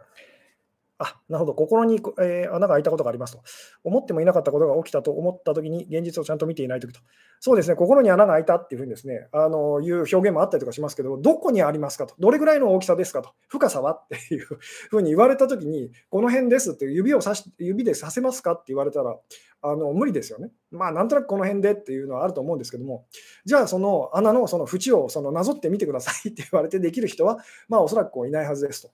[0.99, 3.41] あ、なるほど、心に、えー、穴が開いたことがありますと。
[3.85, 6.99] 思ってもいなかったことが起きたと思ったときに、現実をちゃんと見ていないときと。
[7.39, 14.45] そうですね、心に穴が開いたっていうふうにですね、あのいう表現もあったりとかしますけど、どこにありますかと、どれぐらいの大きさですかと、深さはっていう
[14.89, 19.15] ふうに言われたときに、この辺ですって指を指し指でさせますかって言われたら、
[19.61, 20.51] あの無理ですよね。
[20.71, 23.05] まあ、なんとなくこの辺でっていうのはあると思うんですけども、
[23.45, 28.91] じゃあ、その穴のその縁をそのなぞってみてくださいって言われてできる人は、まあ、おそらくこういないはずですと。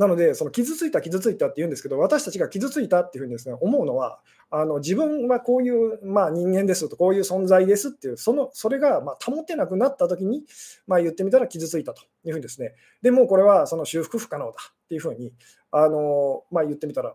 [0.00, 4.18] なので、その傷ついた、傷ついたって言うんですけど、私たちが傷ついたっていうふうにです、ね、思うのは、
[4.50, 10.44] あの自分はこういう、まあ、人間ですと、こういう存在ですっていう、そのそれがま保てなくなったときに、
[10.86, 14.54] まあ、言ってみたら傷ついたというふうにですね、でもこれはその修復不可能だっ
[14.88, 15.34] ていうふうに
[15.70, 17.14] あの、まあ、言ってみたら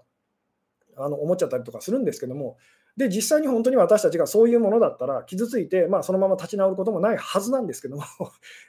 [0.95, 2.57] あの思っちゃったりとかするんですけども、
[2.97, 8.03] で実際に本当に私たちがそういうものだったら傷ついて、まあ、そのまま立ち直ることもないはずなんですけども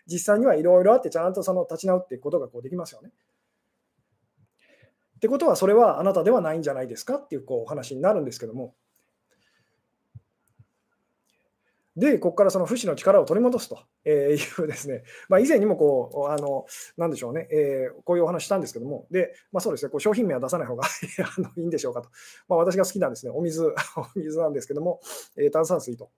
[0.07, 3.11] 実際にはいろいろあってちゃんとその立ち直っていくことがこうできますよね。
[5.26, 8.74] ってことは、それはあなたではないんじゃないですかっていうこうお話になるんですけども、
[11.96, 13.80] で、ここからその不死の力を取り戻すと。
[14.04, 20.84] いうですね、まあ、以前にもこう、あの、なんでしょうね、えー、こういうお話したんですけども、で、まあ、そうですね、こう商品名は出さない方が
[21.36, 22.10] あのいいんでしょうかと。
[22.46, 23.64] まあ、私が好きなんですね、お水、
[23.96, 25.00] お水なんですけども、
[25.36, 26.10] えー、炭酸水と。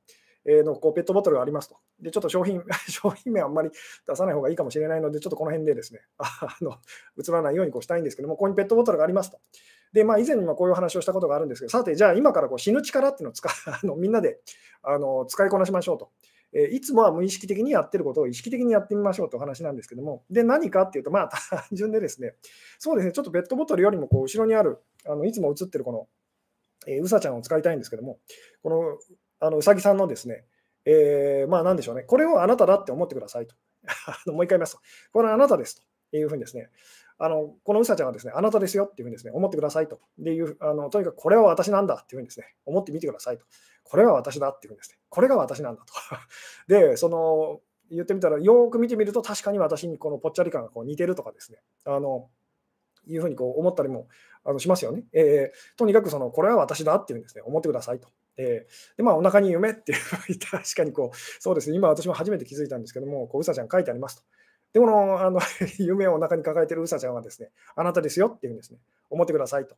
[0.62, 1.76] のこうペットボトルがありますと。
[2.00, 3.70] で、ちょっと商品 商品名あんまり
[4.06, 6.78] 出さない方がいいかもしれないので、ちょっとこの辺でですね、あ の
[7.18, 9.38] 映らないようにこうしたいんですけども、ここにペットボトルがありますと。
[9.92, 14.40] で、まあ、以前にもこういう話をしたことがあるんですけど、さて、じゃあ今からこう死ぬ力っていうのを使 あのみんなで
[14.82, 16.10] あの使いこなしましょうと。
[16.52, 22.36] えいつもは無意識的にやってることを意識的にやってみましょうという話なんですけども、で、何かっていうと、まあ、単純でですね、
[22.78, 26.08] そうですね、ちょっとペットボトルよりもこう後ろにある、あのいつも映ってるこの、
[26.86, 28.18] え、うさちゃんを使いたいんですけども、
[28.62, 28.98] この
[29.40, 30.44] あのうさぎさんのですね、
[30.84, 33.54] えー、まあなんでしょうね、これをあなただって思ってくださいと。
[34.32, 34.80] もう一回言いますと、
[35.12, 35.76] これはあなたです
[36.10, 36.70] というふうにですね、
[37.18, 40.00] あのこのうさちゃんはですね、あなたですよっていうふうにですね、思ってくださいと。
[40.18, 43.44] でいうあのとにかくこれは私なんだっていうふうにですね、思ってみてくださいと。
[43.82, 45.92] これは私だっていうふうにですね、これが私なんだと。
[46.68, 52.30] で、その言ってみたら、よく見てみると、確かに私にこのぽっちゃり感がこう似てるとかですね、あの
[53.06, 54.08] いうふうにこう思ったりも
[54.44, 55.04] あのしますよね。
[55.12, 58.08] えー、とにかくその、これは私だっていうふうにですね、思ってくださいと。
[58.38, 64.22] えー、で、まあ、お腹に夢っていうふうに確かにこう、そうですね、今私も初めて気づいたんですけども、こううさちゃん書いてありますと。
[64.72, 65.40] で、このあの
[65.78, 68.78] 夢をお腹に抱えてるうさちゃんはですね、あなたですよっていうふうにですね、
[69.10, 69.76] 思ってくださいと。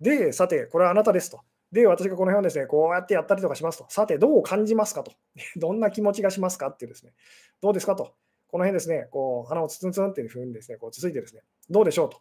[0.00, 1.40] で、さて、これはあなたですと。
[1.72, 3.86] で、私がこの辺をですね、こうやってやったりとかしますと。
[3.90, 5.12] さて、どう感じますかと。
[5.56, 7.12] どんな気持ちがしますかっていうですね、
[7.60, 8.14] どうですかと。
[8.50, 12.18] この辺ですね、こう鼻をツンツンっていうふうにですね、こうつついてですね、どうでしょうと。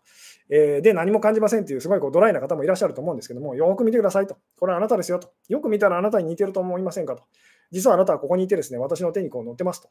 [0.49, 4.37] えー、で、何も感じませんっていう、すごいこうドライな方もいらっしゃると思うんですけども、よく見てくださいと。
[4.59, 5.31] これはあなたですよと。
[5.47, 7.23] よく見たらあなたに似てると思いませんかと。
[7.71, 9.89] 実はあなたはここにいてですね、私の手にこう乗ってますと。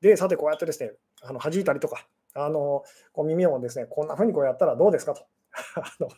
[0.00, 2.82] で、さて、こうやってですね、あの弾いたりとか、あの
[3.12, 5.22] こう耳をですね、こんな風にこうやったらどうですかと。
[5.76, 6.08] あの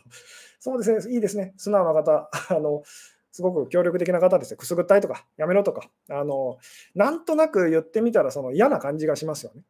[0.59, 2.29] そうですね、いいですね、素直な方。
[2.49, 2.83] あの
[3.31, 6.57] すごく協力的な方ですね、くすぐったいとか、やめろとか、あの
[6.95, 9.63] なんとなく言ってみたらその嫌な感じがしますよね。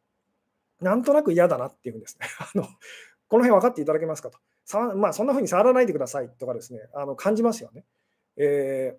[0.80, 2.26] なんとなく嫌だなっていうんですね。
[2.40, 2.64] あの
[3.28, 4.38] この辺分かっていただけますかと。
[4.64, 7.84] さまあ、そんな風に触らないでくださいとかですね、あの感じますよね。
[8.36, 8.96] え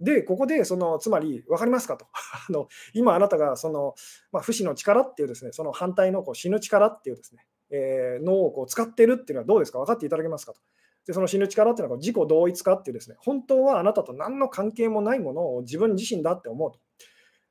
[0.00, 2.06] ー、で、ここでその、つまり、分かりますかと。
[2.48, 3.94] あの今、あなたがその、
[4.32, 9.78] まあ、不死の力っていうですね、その反対のこう死ぬ力っていうですね、えー、脳をこう使ってるっていうのはどうですか？
[9.80, 10.60] 分かっていただけますかと。
[11.06, 16.78] でその死ぬ力っていうのは自己同一化っていうですね、本当はあなたと何の関係もないものを自分自身だって思うと。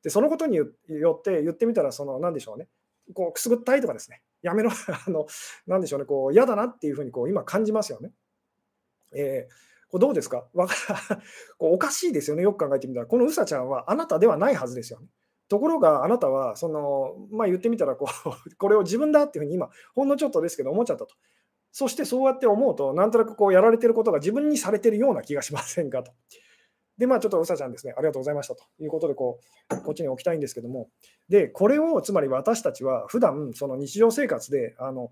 [0.03, 2.67] で、そのことによって言ってみたら、その何でしょうね、
[3.13, 4.71] こうくすぐったいとかですね、やめろ、
[5.07, 5.25] あの
[5.67, 8.11] 何でしょうね、こう嫌だなっていうふうにこう今感じますよね。
[9.11, 10.47] えー、これどうですか？
[10.53, 10.75] わか
[11.57, 13.07] こうおかしいですよね、よく考えてみたら。
[13.07, 15.07] このうさちゃんはあなたではないはずですよね。
[15.49, 21.15] ところがあなたはその、まあ、言ってみたらこう これを自分だっていうふうに今ほんのちょっとですけど思っちゃったと。
[21.71, 26.11] そしてそうやって思うとなんとなくこうやられてることが自分にされてるような気がしませんかと。
[26.97, 29.39] でまあちょっとうさちゃんですねありがとうございましたということでこ
[29.71, 30.89] うこっちに置きたいんですけども
[31.29, 35.11] でこれをつまり私たちは普段その日常生活であの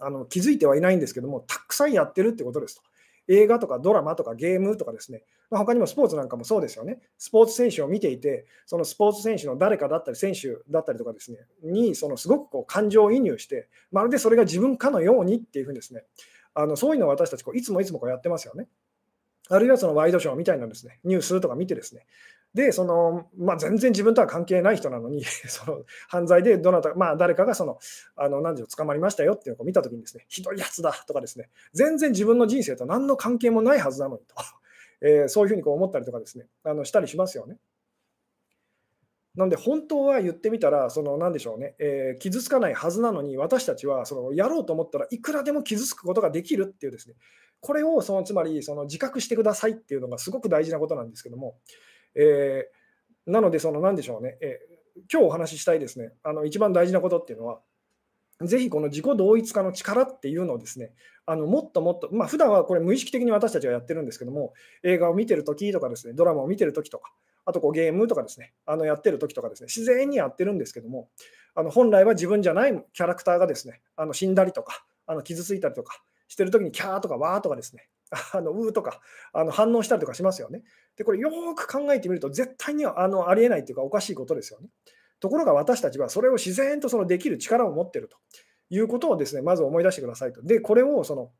[0.00, 2.82] あの気づいてはいないんですけどもたくさんやってるってことですと。
[3.28, 7.00] 映画とかドラマとかゲームとかですね、まあ、他にもスポーツなんかもそうですよね。
[7.18, 16.04] スポーツ選手を見ていて、そのスポーツ選手の誰かだったり、選手だったりとかですね、にそのすごくこう感情移入して、まるでそれが自分かのようにっていうふうにですね、
[16.54, 18.68] あのそういうのを私たちこういつもいつもこうやってますよね。
[19.48, 22.06] あるいはそのワイドショーみたいなですね、ニュースとか見てですね、
[22.54, 27.78] で、その、まあ、全然自分とは関係ない人なのに、 その犯罪でどなた、まあ、誰かがその、
[28.14, 34.34] あの、何時を捕まりましたよっていうのを見たときにですね、ひどいやつだとかですね、全然自分の人生と何の関係もないはずなのにと、
[35.00, 37.58] えー、そういうふうにこう思ったりとかですね、あのしたりしますよね。
[39.34, 47.14] なので、本当は言ってみたら、その何でしょうね、えー、傷つかないはずなのに、私たちはそのやろうと思ったらいくらでも傷つくことができるっていうですね、
[47.60, 51.56] これをそのつまりその自覚してくださいっていうのがすごく大事なことなんですけども、
[52.14, 52.82] えー
[53.26, 54.60] なので、その何でしょうね、え
[55.12, 57.60] 今日お話ししたいですね、あの一番大事なことっていうのは、
[58.40, 60.92] ぜひこの自己同一化の力っていうのをですね、
[61.26, 67.12] あのもっともっと、まあ普段はこれ無意識的に私たちはやってるんですけども、映画を見てるときとかですね、ドラマを見てるときとか、
[67.44, 71.08] あとこうゲームとかですね、あのやってるときとかですね、自然にやってるんですけども、
[71.54, 77.88] あの本来は自分じゃないキャラクターがですね、あの死んだりとか、あの傷ついたりとかしてるときにキャーとかワーとかですね、
[78.32, 79.00] あのうーとか
[79.32, 80.62] あの反応したりとかしますよね。
[80.96, 84.68] で、これよく考えてみると、絶対にあのありえないっていうか、おかしいことですよね。
[85.20, 88.16] ところが私たちはそれを自然とそのできる力を持ってると
[88.70, 90.42] いうことをですね、まず思い出してくださいと。
[90.42, 91.30] で、これをその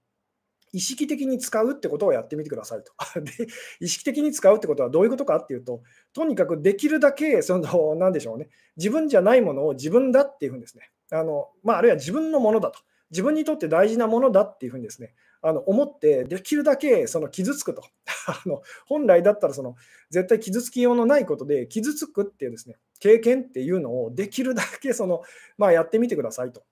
[0.73, 2.93] 意識的に使うってことをやってみてくださいと。
[3.21, 3.33] で、
[3.81, 5.83] 意識的に使うってことはどういうことかっていうと、
[6.15, 12.81] とにかくできるだけ、その、なんでしょうね、自分じゃないものを自分だっていうふうにですね、あのまあ、あるいは自分のものだと。
[13.11, 17.83] 自分にとって大事なものだっていうふうにですね、あの思って、できるだけその傷つくと。
[18.27, 19.75] あの本来だったらその
[20.11, 25.23] 絶対傷つきようのないことで、傷つくっていうですね経験っていうのをできるだけその、
[25.59, 26.63] まあ、やってみてくださいと。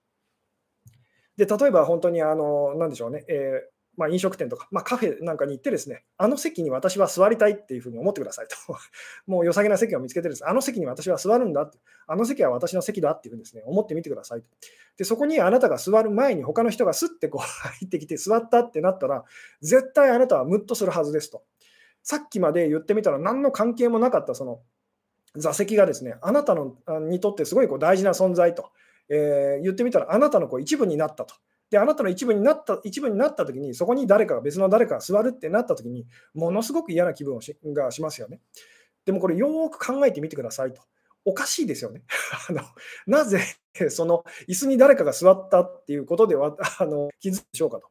[1.37, 8.55] で例えば本当にあの、なんでしょうね、えーまあ、飲食店とか、まあ、カフェなんかに行ってですね、あの席に私は座りたいっていうふうに思ってくださいと。
[9.27, 11.77] もう良さげな席を見つけてです、ね、あの席に私は座るんだって、
[12.07, 14.47] あの席は私の席だっていうふうにですね、思ってみてくださいと。
[14.97, 19.25] で、そこにあなたが座る前に他の人がスッてこう 入ってきて座ったってなったら、
[19.61, 21.43] 絶対あなたはムッとするはずですと。
[22.03, 24.61] さっきまで言ってみたら何の関係もなかったその
[25.35, 28.71] 座席がですね、あなたのにとってすごいこう大事な存在と、
[29.09, 31.35] えー、言ってみたらあなたのこう一部になったと。
[31.71, 38.41] で、あなたの一部になった、一部になったときに、そこに誰かが別の誰かが座るってなったときに、ものすごく嫌な気分をしがしますよね。
[39.05, 40.81] でもこれよーく考えてみてくださいと。
[41.23, 42.03] おかしいですよね。
[42.49, 42.61] あの
[43.07, 43.39] なぜ
[43.89, 47.87] その椅子に誰かが座ったっていうことでは あの気づくでしょうかと。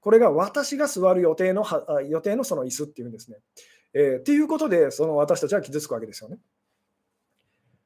[0.00, 1.64] これが私が座る予定の
[2.06, 3.38] 予定のその椅子っていうんですね。
[3.94, 6.38] えー、っていうことで、その私たちは傷つくわけですよね。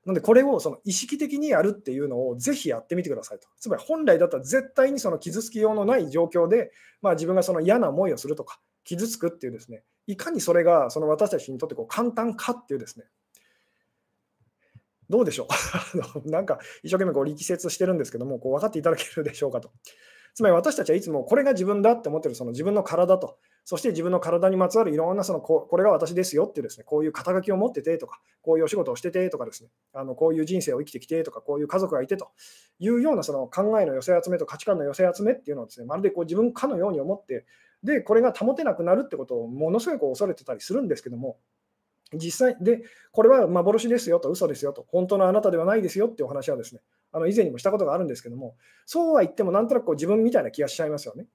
[0.06, 3.48] なので、これをその意識的にやるっていうのをぜひやってみてくださいと。
[3.58, 6.70] つまり、本来だったら絶対にその傷つきようのない状況で、
[7.02, 13.06] まあ、自分がその嫌な思いをするとか、傷つくっていうですね、いかにそれがその私たちにとってこう簡単かっていうですね、
[15.10, 15.48] どうでしょ
[16.24, 16.28] う？
[16.30, 19.72] なんか一生懸命こう力説してるんですけども、こう分かっていただけるでしょうかと。
[20.34, 32.30] つまり私たちはいつもこれが自分だって思ってるその自分の体と、そして自分の体にまつわるいろんなそのここれが私ですよっていうですね、こういう肩書きを持っててとか、こういうお仕事をしててとかですね、あのこういう人生を生きてきてとか、こういう家族がいてと
[32.78, 37.44] いうようなその考えの寄せ集めと価値観の寄せ集めっていうのをですね、まるでこう自分かのように思って、
[37.82, 41.38] で、これが保てなくなるってことをものすごい恐れてたりするんですけども、
[42.14, 51.26] 実際で、これは幻ですよと、嘘ですよと、本当のあなたではないですよっていうお話はですね、あの以前にもしたことがあるんですけども、そうは言っても、なんとなくこう自分みたいな気がしちゃいますよね。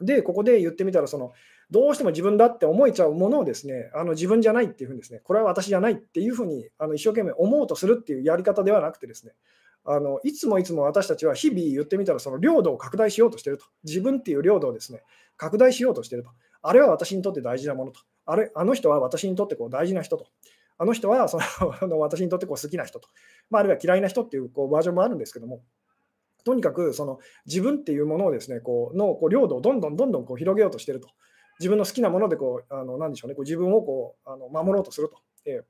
[0.00, 1.32] で、ここで言ってみたら、その
[1.70, 9.32] どうしても自分だって思えちゃうものをですね、あの自分じゃないっていうふうにですね、これは私じゃないっていうふうにあの一生懸命思うとするっていうやり方ではなくてですね、
[9.84, 13.66] あのいつもいつも私たちは日々言ってみたら、その領土を拡大しようとしてると。
[13.84, 15.02] 自分っていう領土をですね、
[15.36, 16.30] 拡大しようとしてると。
[16.62, 18.00] あれは私にとって大事なものと。
[18.26, 20.26] あれあの人は私にとってこう大事な人と。
[20.78, 21.38] あの人はそ
[21.86, 23.08] の 私にとってこう好きな人と。
[23.50, 25.62] まあ、あるいは嫌いな人っていうこうバージョンもあるんですけども、
[26.44, 31.08] とにかくその自分っていうものをですね、こうのこう領土をどんどんどんどんこう広げようとしてると。
[31.60, 35.18] 自分の好きなものでこう、あの何でしょうね、こう自分をこうあの守ろうとすると。
[35.44, 35.64] えー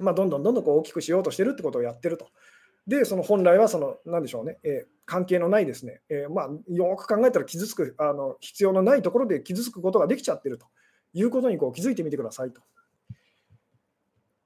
[0.00, 2.28] まあ、どんどんどんどんこう大きくしようとしてるってことをやってると。
[2.86, 10.66] で、その本来はその、なんでしょうね、えー、関係のないですね、えー、まあ、よく考えたら傷つくあの、必要のないところで傷つくことができちゃってると
[11.12, 12.60] いうことにこう気づいてみてくださいと。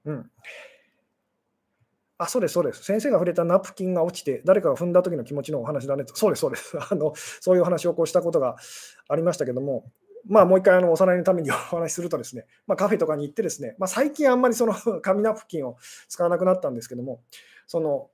[0.05, 0.31] うん。
[2.18, 2.83] あ、そうです、そうです。
[2.83, 6.16] 先生が触れたナプキンが落ちて、誰かが踏んだ時の気持ちのお話だねと。
[6.16, 6.76] そうです、そうです。
[6.90, 8.57] あのそういうお話をこうしたことが
[9.09, 9.85] ありましたけども、
[10.26, 15.76] まあ、もう一回あのおさらいのためにお話しするとですね、まあ、カフェとかに行ってですね、まあ、最近あんまりその 紙ナプキンを
[16.09, 17.22] 使わなくなったんですけども、
[17.68, 18.11] その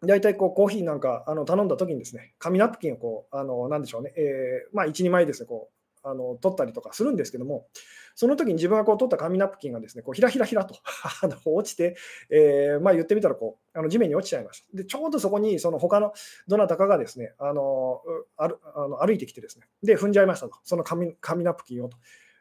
[0.00, 5.68] 大体こうコーヒーなんかあの頼んだ時にですね、紙ナプキンをこう、あのなんでしょうね、えー、まあ、1、2枚ですね、こ
[6.02, 7.66] うあの取ったりとかするんですけども、
[8.14, 10.76] その時に自分がこう取った紙ナプキンがですね、こうひらひらひらと
[11.22, 11.96] あの落ちて、
[12.30, 14.76] えー、まあ、言ってみたらこうあの地面に落ちちゃいました。
[14.76, 16.12] で、ちょうどそこにその他の
[16.46, 18.02] どなたかがですね、あの
[18.36, 18.48] あ
[18.88, 21.96] の歩いてきてですね、で、踏んじゃいましたと、その紙紙ナプキンをと。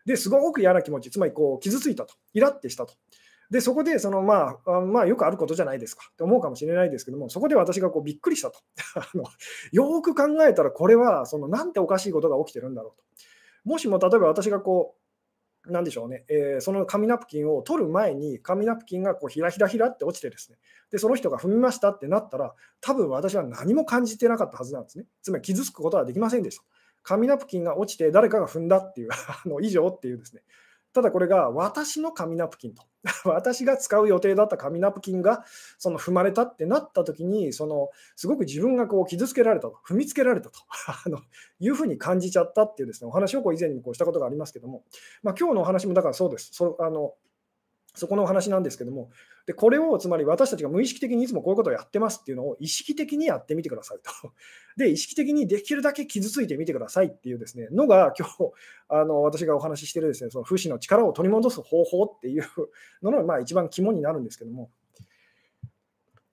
[0.05, 2.93] で、すごく嫌な気持ち、つまりこう傷ついたと、イラってしたと。
[3.49, 8.59] で、そこでその、まあ、まあ、よくあることじゃないですかって思うかもしれないですけども、そこで私がこうびっくりしたと。
[8.95, 9.25] あの
[9.71, 13.69] よく考えたら、これはそのなんておかしいことが起きてるんだろうと。
[13.69, 15.02] もしも例えば私がこう
[15.65, 20.57] なんでしょうね、えー、その紙ナプキンを取る前に、紙ナプキンがこうひらひらひらって落ちてですね、
[20.91, 25.05] で、その人が踏みましたってなったら、多分私は何も感じてなかったはずなんですね。
[25.21, 26.63] つまり傷つくことはできませんでした。
[27.03, 30.41] 紙ナプキンが落ちて誰かが踏んだっていうあの以上っていうですね、
[30.93, 32.83] ただこれが私の紙ナプキンと、
[33.25, 35.43] 私が使う予定だった紙ナプキンが
[35.77, 40.59] その踏まれたってなった時に、そのすごく自分がこう傷つけられたと、踏みつけられたと。
[41.05, 41.19] あの
[41.59, 44.83] いうふうに感じちゃったっていうですね、お話をこう以前にもこうしたことがありますけども、
[45.23, 46.49] まあ、今日のお話もだからそうです。
[46.53, 47.15] そあの
[47.95, 49.09] そこのお話なんですけども、
[49.45, 54.33] でこれをつまり私たちが無意識的にいつもこういうことをやってますっていうのを意識的にやってみてくださいと。
[54.77, 58.51] で、意識的にできるだけ傷ついてみてくださいっていうですね、のが今日
[58.89, 62.43] あの私がお話ししてるですね、その不死の力を取り戻す方法っていう
[63.03, 64.71] のの、まあ、一番肝になるんですけども、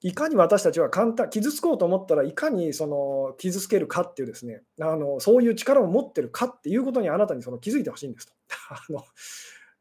[0.03, 8.33] いかに私たちは簡単、傷つこうと思ったらいかにその傷つけるかっていうですね、あのそういう力を持ってるかっていうことにあなたにその気づいてほしいんですと。
[8.71, 9.04] あの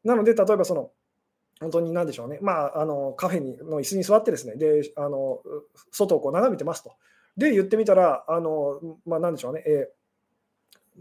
[0.03, 0.91] なので、例えばその、
[1.59, 5.39] 本当に何でしょうね、まあ、あのカフェにの椅子に座ってですね、であの
[5.91, 6.93] 外をこう眺めてますと。
[7.37, 9.99] で、言ってみたら、あのまあ、何でしょうね、えー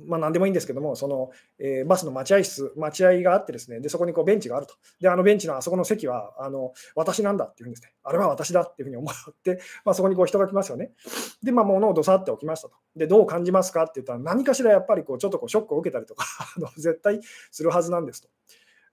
[0.06, 4.74] まあ、何でもいいんですけども、そのえー、バスの待合室、待合があってですね、でそこにこうベンチがあると。
[5.00, 10.92] で、あのベンチのあそこの席はあの私なんだっていうふうにですね、あれは私だっていうふうに思って、まあ、そこにこう人が来ますよね。
[11.42, 12.76] で、まあ、物をどさっておきましたと。
[12.96, 16.24] で、どう感じますかって言ったら、何かしらやっぱりこうちょっとこうショックを受けたりとか
[16.56, 18.28] あの絶対するはずなんですと。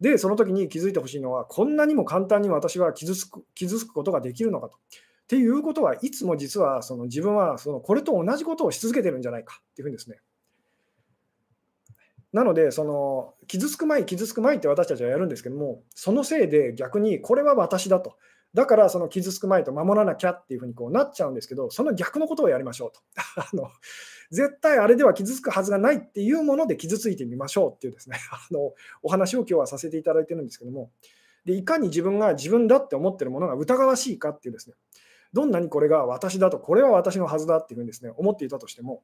[0.01, 4.77] で、その時に気づいてほしいのは、こんなにも簡単に私は傷つく傷つくことができるのかと。
[4.77, 10.19] っていうことはいつも実はその自分はそのこれと同じことをし続けてるんじゃないかっていうふうにですね。
[12.31, 18.17] なので、その傷つく前、傷つく前って私たちはやるんですけども、そのせいで逆にこれは私だと。
[18.55, 23.01] だからその傷つく前と守らなきゃっていうふうにこうなっちゃうんですけど、その逆のことをやりましょうと。
[23.35, 23.69] あの
[24.31, 30.89] 絶対あれでは傷つくはずがないっていうもので傷ついてみましょうっていうですね、 あのお話を今日はさせていただいてるんですけども、
[31.43, 34.75] でいかに自分が自分だって思ってるものが疑わしいかっていうですね、
[35.33, 39.03] どんなにこれが私だと、これは私のはずだっていうふうにですね、思っていたとしても、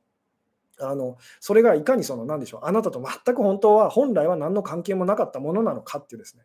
[0.80, 6.44] あのそれがいかにその何でしょう、あなたと全く本当は、本来は何の関係もなかったものなのかっていうですね、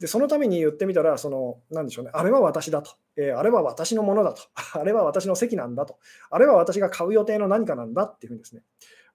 [0.00, 4.42] でそのために言ってみたら、その何でしょうね、あれは私だと、えー、あれは私のものだと、
[4.72, 5.98] あれは私の席なんだと、
[6.30, 8.62] あれは私が買う予定の何かなんだっていうふうにですね、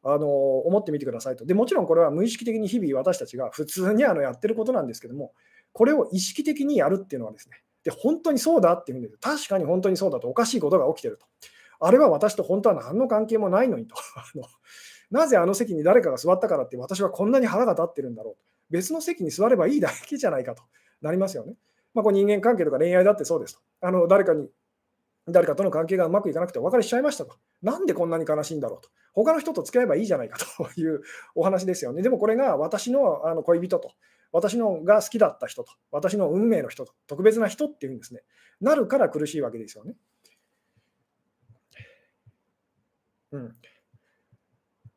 [0.04, 1.46] あの思ってみてくださいと。
[1.46, 5.34] でもちろんこれは無意識的に日々私たちが普通にあのやってることなんですけども、
[5.74, 11.26] これを意識的にやるっていうのはですね、で本当にそうだっていうふうに、確かに本当にそうだと、おかしいことが起きてると。
[11.80, 13.96] あれは私と本当は何の関係もないのにと。
[15.12, 18.42] なぜあの席に誰かが座ったからって私はこんなに腹が立ってるんだろうと。
[18.70, 20.64] 別の席に座ればいいだけじゃないかと
[21.02, 21.54] なりますよね。
[21.94, 23.62] まあ、こ人間関係とか恋愛だってそうですと。
[23.82, 24.50] あの誰かに
[25.28, 27.36] 誰かとの関係がうまくいかなくてお別れしちゃいましたと。
[27.62, 28.90] なんでこんなに悲しいんだろうと。
[29.14, 31.02] 他の人と付き合えばいいじゃないかと いう
[31.34, 32.02] お話ですよね。
[32.02, 33.92] でもこれが私のあの恋人と、
[34.32, 38.22] 私のが好きだった人と、私の運命の人と、特別な人っていうんですね。
[38.60, 39.96] なるから苦しいわけですよね。
[43.32, 43.56] うん。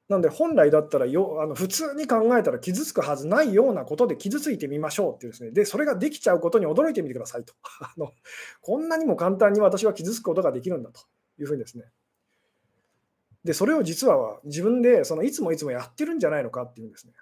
[0.09, 8.13] なんで本来だったらよあの普通に考えたら傷つくはずないようなことで傷ついてみましょうっていうですね、でそれができちゃうことに驚いてみてくださいと あの。
[8.63, 11.03] こんなにも簡単に私は傷つくことができるんだと
[11.39, 11.85] いうふうにですね。
[13.45, 17.13] で、それを実は自分でそのいつもいつもやってるんじゃないのかっていうんですね。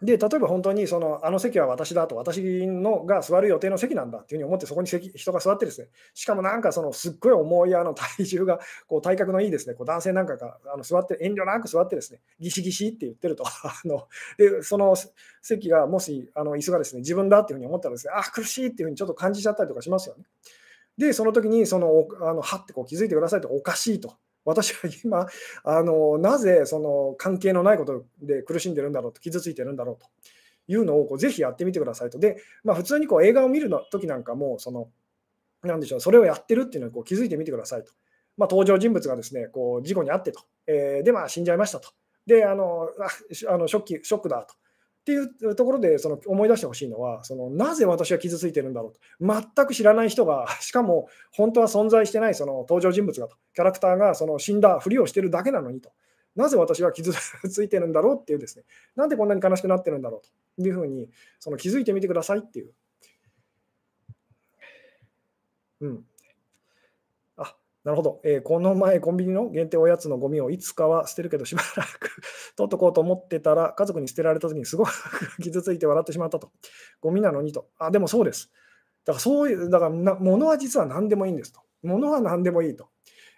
[0.00, 13.50] で、例えば本当にそのあの席は私だと、私のが座る予定の席なんだっていうふうに思って、そこに席人が座ってですね、しかもなんかそのすっごい重いあの 体重が、こう体格のいいですね、こう男性なんかがあの座って、遠慮なく座ってですね、ギシギシって言ってると、 あ
[13.84, 14.94] のでその
[15.42, 20.24] 席がもしあの椅子がですね、自分だっていうふうに思ったらですね、あ、苦しいっていうふうにちょっと感じちゃったりとかしますよね。
[20.96, 24.14] で、その時にそのあのはってこう気づいてくださいと、おかしいと。
[24.48, 25.26] 私は今、
[25.64, 30.06] あのなぜその関係のないことで苦しんでるんだろうと、傷ついてるんだろうと
[30.72, 32.18] いうのをこうぜひやってみてくださいと。
[32.18, 34.88] で、まあ、普通にこう映画を見るの時なんかも、その、
[35.62, 37.92] なんでしょう、それをやってるっていうのをこう気づいてみてくださいと。
[38.36, 40.42] まあ、登場人物がですね、こう事故に遭ってと。
[40.66, 41.90] えー、で、まあ、死んじゃいましたと。
[42.26, 42.88] で、あの、
[43.48, 44.54] あのショッキショックだと。
[45.00, 49.00] っていうところでその思い出してほしいのはその、なぜ私は傷ついてるんだろうと、
[49.56, 55.90] 全く知らない人が、 しかも本当は存在してないその登場人物がと、キャラクターがその死んだふりをしてるだけなのにと、
[56.36, 58.64] なぜ私は傷ついてるんだろうっていうですね、
[58.96, 60.28] なんでこんなに悲しくなってるんだろうと。
[60.60, 62.72] いうふうにその気づいてみてくださいっていう。
[65.80, 66.04] うん、
[67.88, 72.20] なるほど、えー、この前、コンビニの限定おやつのゴミをいつかは捨てるけど、しばらく
[72.54, 74.90] 取っとこうと思ってたら、家族に捨てられた時にすごく
[75.42, 76.50] 傷ついて笑ってしまったと。
[77.00, 77.70] ゴミなのにと。
[77.78, 78.52] あ、でもそうです。
[79.06, 81.62] だからそういう、だからな物は実は何でもいいんですと。
[81.82, 82.90] 物は何でもいいと。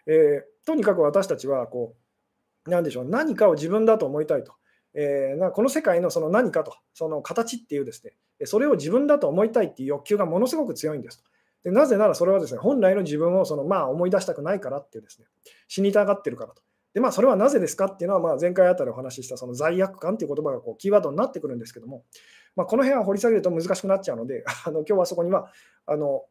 [0.07, 1.95] えー、とにかく私たちはこ
[2.67, 4.55] う、なんでしょう、何かを自分だと思いたいと。
[4.95, 11.30] えー、なこの世界のその何かと、その形っていうですね、それを自分だと思いたいっていう欲求がものすごく強いんですと。
[11.63, 15.27] でなぜならそれはですね、本来の自分をその、まあ、思い出したくないからっていうですね、
[15.69, 16.63] 死にたがってるからと。
[16.95, 22.05] で、まあ、それはなぜですかっていうのは、まあ、前回あたりお話ししたその罪悪感っていう言葉がこうキーワードになってくるんですけども、
[22.57, 25.51] まあ、この辺は掘り下げると難しくなっちゃうので、 あの今日はそこには
[25.87, 26.25] あの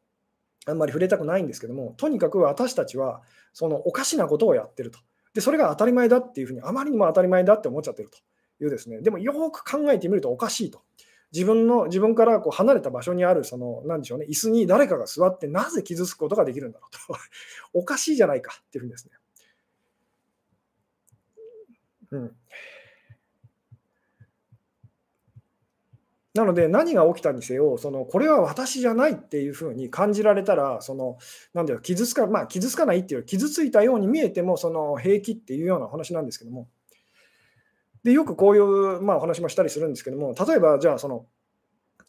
[0.66, 3.22] あんまり触れたくないんですけども、とにかく私たちは
[3.54, 5.00] そのおかしなことをやってると。
[5.34, 8.18] で、それが当たり前だっていうふうに、あまりにも当たり前だって思っちゃってると
[8.64, 10.82] いうですね、でもよく考えてみるとおかしいと。
[11.32, 17.20] 自分の自分からこう離れた場所にあるそのなんでしょうね椅子に誰かが座ってなぜ傷つくことができるんだろうと。
[17.74, 19.12] おかしいじゃないかっていうふうにですね。
[22.12, 22.36] うん、
[26.34, 31.18] なので何が起きたにせよそのこれは私じゃないっていうふうに感じられたらその
[31.54, 36.68] なんだよ傷つかまあ傷つかないっていう傷ついたように見えてもその平気っていうような話なんですけども。
[38.04, 41.26] でよくこういう、まあ、お話もしたりするんですけども、例えばじゃあその、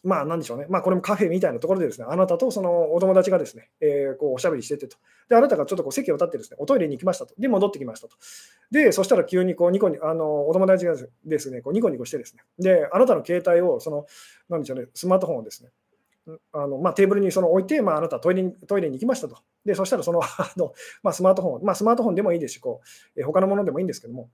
[0.03, 4.97] まあ、なんでしょうね、まあ、これもカフェみたいなところでですね、あなたとそのお友達がですね、えー、こうおしゃべりしててと。
[5.29, 7.35] で、あなたがちょっとこう席を立ってですね、おトイレに行きましたと。
[7.37, 8.15] で、戻ってきましたと。
[8.71, 14.05] で、そしたら急にこうニコニあのお友達がですね、こうニコニコしてですね、で、あなたの携帯を、その、
[14.49, 15.69] なんでしょうね、スマートフォンをですね、
[16.53, 19.37] あのまあ、テーブルにその置いて、まあ、あなたトイレにトイレに行きましたと。
[19.65, 20.73] で、そしたらそのあの、
[21.03, 22.81] まあ、スマートフォン、まあ、スマートフォンでもいいですし、こ
[23.15, 24.29] うえ他のものでもいいんですけども、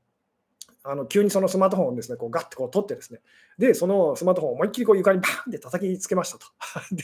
[0.89, 3.19] あの急にそのスマートフォンをですね、こうガッてこう取ってですね、
[3.57, 6.45] で、そのスマートフォンを思いっきりこう床にバーンって叩きつけましたと。
[6.95, 7.03] で、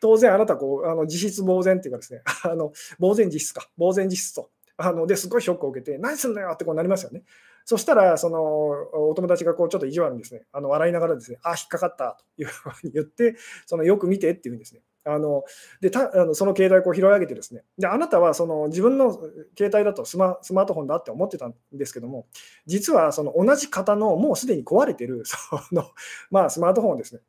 [0.00, 4.50] 当然あなたこう、あの自室呆然っていうかですね、 あの呆然自失か、呆然自失と。
[4.76, 7.24] あのですごいショックを受けて、何すんだよってこうなりますよね。
[7.64, 14.82] そしたら、そのお友達がこうちょっと意地悪にですね、あの笑いながらですね、あ、引っかかったというふうに言って、そのよく見てっていうんですね。
[15.04, 15.44] あの
[15.80, 17.62] でたあのその携帯をこう拾い上げてですね。
[17.78, 19.12] であなたはその自分の
[19.56, 22.26] 携帯だとスマスマートフォンだって思ってたんですけども
[22.66, 25.36] 実はその同じ型のもうすでに壊れてる そ
[25.72, 25.84] の、
[26.30, 27.20] まあ、スマートフォンをですね。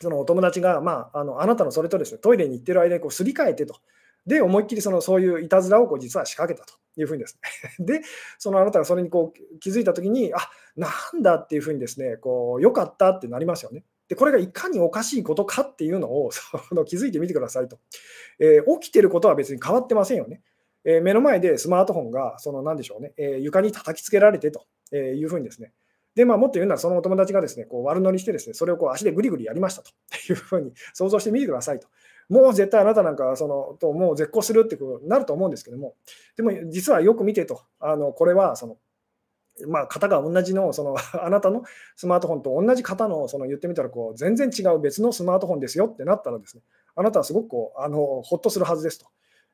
[0.00, 3.76] そのお友達が、まあ、あのあなたのそれとですねトイレに行ってる間にこうすり替えてと。
[4.26, 7.38] で思いっきりそのそういういたずらをこう実は仕掛けたというふうにです
[7.78, 7.86] ね。
[7.86, 8.02] で
[8.38, 10.38] そのあなたがそれにこう気づいたときにあ
[10.76, 13.84] なんだっていうふうにですねこうよかったってなりますよね。
[14.08, 17.78] で、これがいかにおかしいことかっていうのを その気づいてみてくださいと、
[18.38, 20.42] えー、起きてることは別に変わってませんよね。
[20.84, 25.72] えー、目の前でスマートフォンが、その何でしょうね、えー、床に叩きつけられてというふうにですね、
[26.14, 29.90] で、まあ、もっと言うなら、そのお友達がですね、こう悪乗りしてですね、それをこう足でぐりぐりやりましたと。
[30.28, 31.86] いうふうに想像してみてくださいと。
[32.28, 35.94] もう絶対あなたなんかそのともう絶交するってことになると思うんですけども、
[36.36, 38.76] でも実はよく見てと、あのこれはその
[39.66, 41.64] まあ、型が同じの、その あなたの
[41.96, 46.62] スマートフォンと同じ型の、その言ってみたらこう、全然違う別のスマートフォンですよってなったらですね、
[46.94, 49.06] あなたはすごくこうあのほっとするはずですと。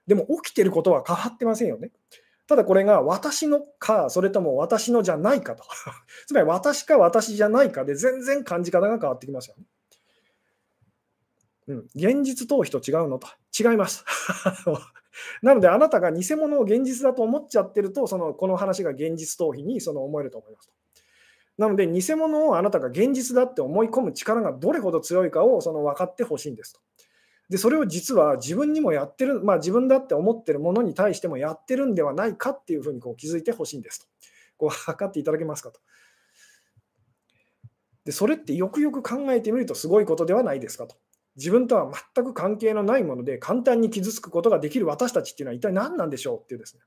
[0.07, 1.91] でも起きてることは変わってませんよね。
[2.47, 5.65] ただこれが私のか、それとも私のじゃないかと。
[6.27, 9.65] つまり私か私じゃないかで全然感じ方が変わってきますよね。
[11.67, 13.27] うん、現実逃避と違うのと
[13.59, 14.05] 違います。
[15.43, 20.75] なので、あなたが偽物を現実だと思っちゃってると、そのこの話が現実逃避にその思えると思いますと。
[21.59, 26.81] なので、偽物をあなたが現実だって思い込む力がどれほど強いかをその分かってほしいんですと。
[27.49, 34.07] で、それを実は自分にもやってる、まあ、自分だって思ってるものに対してもやってるんではないかっていうふうにこう気づいてほしいんですと。
[34.57, 35.81] こう測っていただけますかと。
[38.05, 40.97] で、それってよくよく考えてみるとすごいことではないですかと。
[41.37, 46.83] 自分とは全く関係のないもので簡単に傷つくことができる私たちっていうのは一体何なんでしょうっていうですね。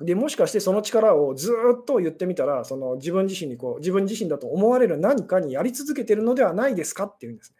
[0.00, 7.56] でもしかしてその力をずっと言ってみたらその自分自身にこう自分自身だと思われる何かにやり続けてるのではないですかっていうんですね。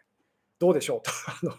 [0.59, 1.01] どうでしょう？
[1.47, 1.53] と。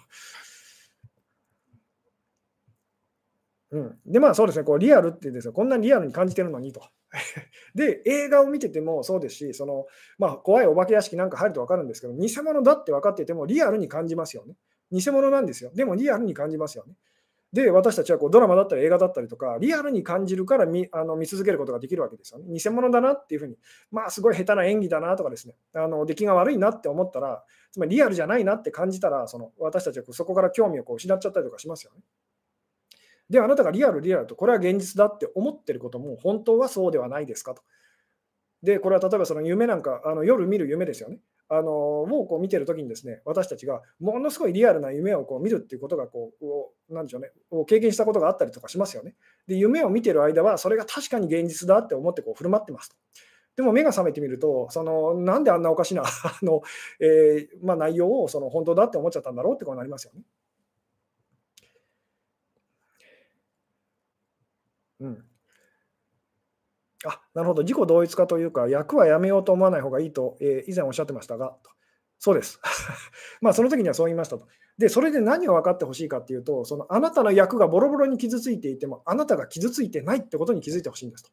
[3.74, 6.80] うん、でまあそうですねこうリアルってですねこんなにリアルに感じてるのにと。
[7.74, 9.86] で、映画を見ててもそうですし、その
[10.18, 14.54] まあ、怖いお化け屋敷なんか入ると分かるんですけど、偽物だって分かっててもリアルに感じますよね。
[14.92, 15.72] 偽物なんですよ。
[15.74, 16.94] でもリアルに感じますよね。
[17.52, 22.46] で、私たちはこうドラマだったり映画だったりとか、リアルに感じるから見あの見続けることができるわけですよね。
[22.52, 23.56] 偽物だなっていうふうに、
[23.90, 32.02] まあ、すごい下手な演技だなとかですね、あの出来が悪いなって思ったら、つまりリアルじゃないなって感じたら、その私たちはそこから興味をこう失っちゃったりとかしますよね。
[33.30, 37.62] で、あなたがリアル、リアルと、これは現実だって思ってることも、本当はそうではないですかと。
[38.62, 41.20] で、これは例えばその夢なんか、あの夜見る夢ですよね。
[41.48, 49.14] あのをこう見てるときにですね、私たちがものすごいリアルな夢をこう見るっていうことがこう、なんでしょうね、を経験したことがあったりとかしますよね。
[49.46, 52.96] で、夢を見てる間は、それが確かに現実だって思ってこう振る舞ってますと。
[53.56, 56.06] でも目が覚めてみると、そのなんであんなおかしなあ
[56.42, 56.62] の、
[56.98, 60.22] えー、まあ、内容をその本当だって思っちゃったんだろうってことになりますよね。
[65.04, 65.24] うん。
[67.06, 67.62] あ、なるほど。
[67.62, 71.56] 自己同一化というか、役はやめようと思わない方がいいと、えー、以前おっしゃってましたが、
[72.18, 72.58] そうです。
[73.42, 74.46] まあ、その時にはそう言いましたと。
[74.78, 81.30] で、それで何を分かってほしいかっていうと、そのあなたの役がボロボロに傷ついていても、あなたが傷ついてないってことに気づいてほしいんですと。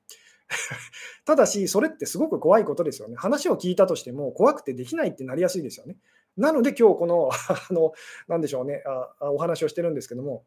[1.26, 3.16] ただし、それってすごく怖いことですよね。
[3.16, 5.96] 話を聞いたとしても、怖くてできないってなりやすいですよね。
[6.38, 7.94] なので、今日この、あの、
[8.28, 10.46] なでしょうねあ、お話をしてるんですけども、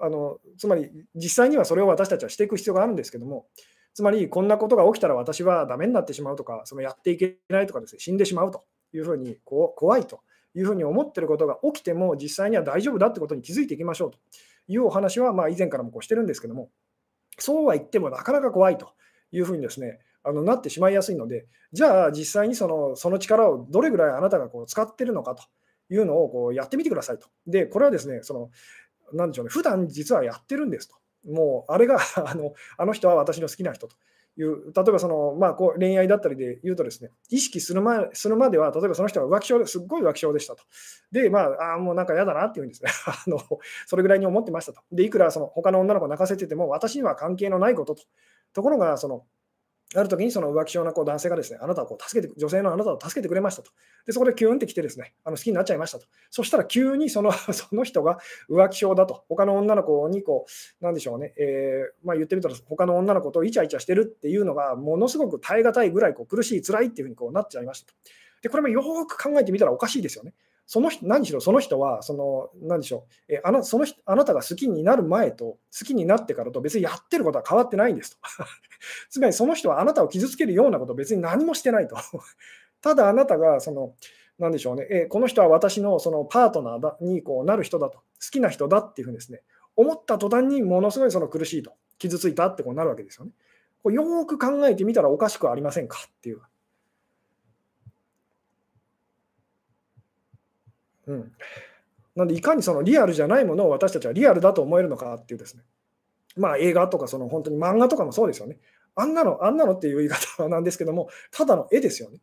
[0.00, 3.46] あのつまり実際にはそれを私たちはしていく必要があるんですけども、
[3.94, 8.64] つまりこんなことが起きたら私はダメになってしまうとか、そのやっていけないとかですね、死んでしまうと
[8.94, 10.20] いうふうにこう怖いと
[10.54, 14.18] いうふうに思っていることが起きても、実際には大丈夫だってことに気づいていきましょうと
[14.68, 16.70] いうお話は、まあ、以前からもこうしてるんですけども、
[17.38, 18.92] そうは言ってもなかなか怖いと
[19.30, 25.42] いうふうにですね、あのなってしまいやすいので、じゃあ実際にそのその力をどれぐらいあなたがこう使ってるのかと
[25.90, 27.26] いうのをこうやってみてくださいと。
[27.46, 28.50] で、これはですね、その
[29.12, 30.96] なんでしょうね、普段実はやってるんですと。
[31.30, 33.96] もう、あれが あの、あの人は私の好きな人と
[34.36, 40.64] いう、例えばその、まあ、こう恋愛だったりで言うとですね、意識する前するまでは、例えばその人が浮気症ですっごい浮気症でしたと。
[41.10, 43.38] で、まあ、あもうなんか嫌だなっていうんですね あの、
[43.86, 44.80] それぐらいに思ってましたと。
[44.90, 48.02] で、いくらその他の女の子泣かせてても、私には関係のないことと。
[48.54, 49.24] ところが、その
[49.94, 53.70] ある時にその浮気症なこう男性がですね、あなたをこう助けて、女性のあなたを助けてくれましたと。
[54.06, 56.06] で、そこでキュンってきてですね、あの好きになっちゃいましたと。
[56.30, 58.18] そしたら急にその その人が
[58.48, 59.24] 浮気症だと。
[59.28, 60.46] 他の女の子にこ
[60.80, 67.94] う、なんでしょうね、えー、まあ、言ってみたら他の女の子とイチャイチャしてるっていうのが、ものすごく耐え難いぐらいこう苦しい、辛いっていうふうにこうなっちゃいましたと。
[68.42, 70.34] で、これもよく考えてみたらおかしいですよね。
[70.66, 78.18] その人何しろその人は、その何でしょう、えあなそのあなたが好きになる前と、好きになってからと別にやってることは変わってないんですと。
[79.10, 81.96] つまりその人はあなたを傷つけるようなこと別に何もしてないと。
[82.80, 83.94] ただあなたがその、
[84.38, 89.42] なんでしょうね、えこの人は私のそのパートナーだにこうなる人だと、好きな人だっていうふうにですね、
[89.76, 93.32] 思った途端にものすごいその苦しいと、傷ついたってこうなるわけですよね。
[93.82, 96.40] こうよーく考えてみたらおかしくありませんかっていう。
[101.06, 101.32] うん。
[102.14, 105.62] なんで、いかにそのリアルじゃないものを私たちはリアルだと思えるのかっていうですね。
[106.36, 108.58] まあ映画とかその本当に漫画とかもそうですよね。
[108.94, 112.20] あんなの、あんなのっていう言い方なんですけども、ただの絵ですよね。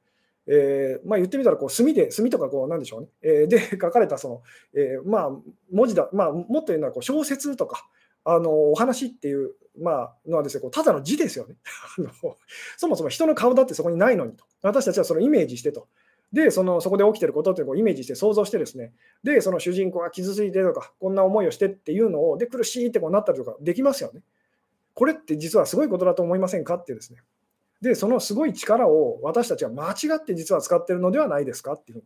[0.48, 3.08] えー、まあ、言ってみたらこう墨で、墨とかこうなんでしょうね。
[3.22, 4.42] えー、で書かれたその、
[4.74, 5.30] えー、まあ
[5.72, 7.88] 文字だ、まあ、もっと言うのはこう小説とか、
[8.26, 11.56] あのお話っていう、まあ、のはですね、こうただの字ですよね
[11.98, 12.10] あの。
[12.78, 14.44] そもそも人の顔だってそこにないのにと。
[14.62, 15.88] 私たちはそのイメージしてと。
[16.32, 24.22] で、そのそこで起きてることっていうのをイメージして想像してですね、で、その主人公が傷ついてとか、こんな思いをしてっていうのを、で、苦しいってこうなったりとかできますよね。
[24.94, 27.20] これって実はすごいことだと思いませんかってですね。
[27.82, 32.04] で、そのすごい力を私たちは間違って実は使ってるのではないですかっていう。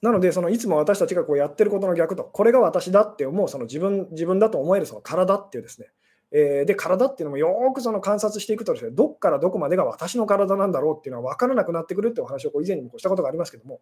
[0.00, 5.90] なので、そのいつも私たちがこうやってることの逆と、これが私だって思う、その自分自分だと思えるその体っていうですね、
[6.34, 13.80] えー、で、体っていうのもよくその観察していくとですね、どっからどこまでが私の体なんだろうっていうのは分からなくなってくるってお話をこう以前にもしたことがありますけども、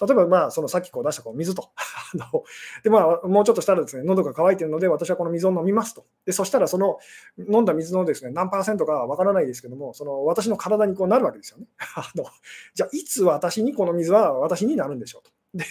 [0.00, 1.70] 例えば、まあ、そのさっきこう出したこう水と
[2.84, 6.04] で、まあ、もうちょっとしたらですね、喉が渇いてるので、私はこの水を飲みますと。
[6.24, 6.98] で、そしたら、その
[7.38, 11.66] 飲んだ水のですね、何パーセントか分からないですけども、その私の体にこうなるわけですよね。
[11.96, 12.24] あの
[12.74, 15.30] じゃあ、いつ私にこの水は私になるんでしょうと。
[15.54, 15.64] で、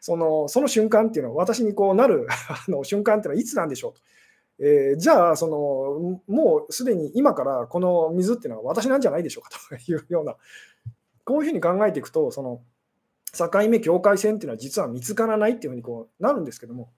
[0.00, 4.00] そのその瞬間っていうのは、私にこうなるあの瞬間っていうのはいつなんでしょうと。
[4.58, 10.36] えー、じゃあその、もうすでに今からこの水っていうのは私なんじゃないでしょうかというような、
[11.24, 12.62] こういうふうに考えていくと、その
[13.36, 16.90] 境目、境界線っていうのは実は見つからないっていうふうにこうなるんですけども、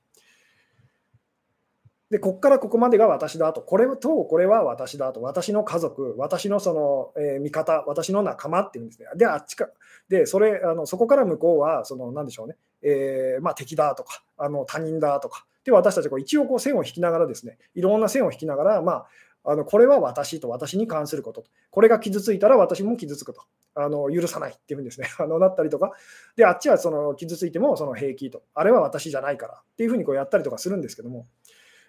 [2.11, 9.09] で、ここからここまでが私だと、これとこれは私だと、私の家族、私のその、えー、味方、私の仲間っていうんですね。
[9.17, 9.69] で、あっちか、
[10.09, 19.07] で、それ、あのそこから向こうは、その、なんでしょうね、えー、まあ、敵だとか、あの他人だとか、で、私たちは一応こう線を引きながらですね、いろんな線を引きながら、まあ、
[19.45, 23.43] あのこれは私と私に関することと、これが傷ついたら私も傷つくと、
[23.75, 25.93] あの許さないっていうふうにですね、 あのなったりとか、
[26.37, 29.55] で、あっちはその傷ついてもその平気と、あれは私じゃないから。
[29.55, 31.27] っていうふうにこうやったりとかするんですけども、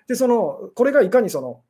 [0.07, 1.61] で、その、これがいかにその、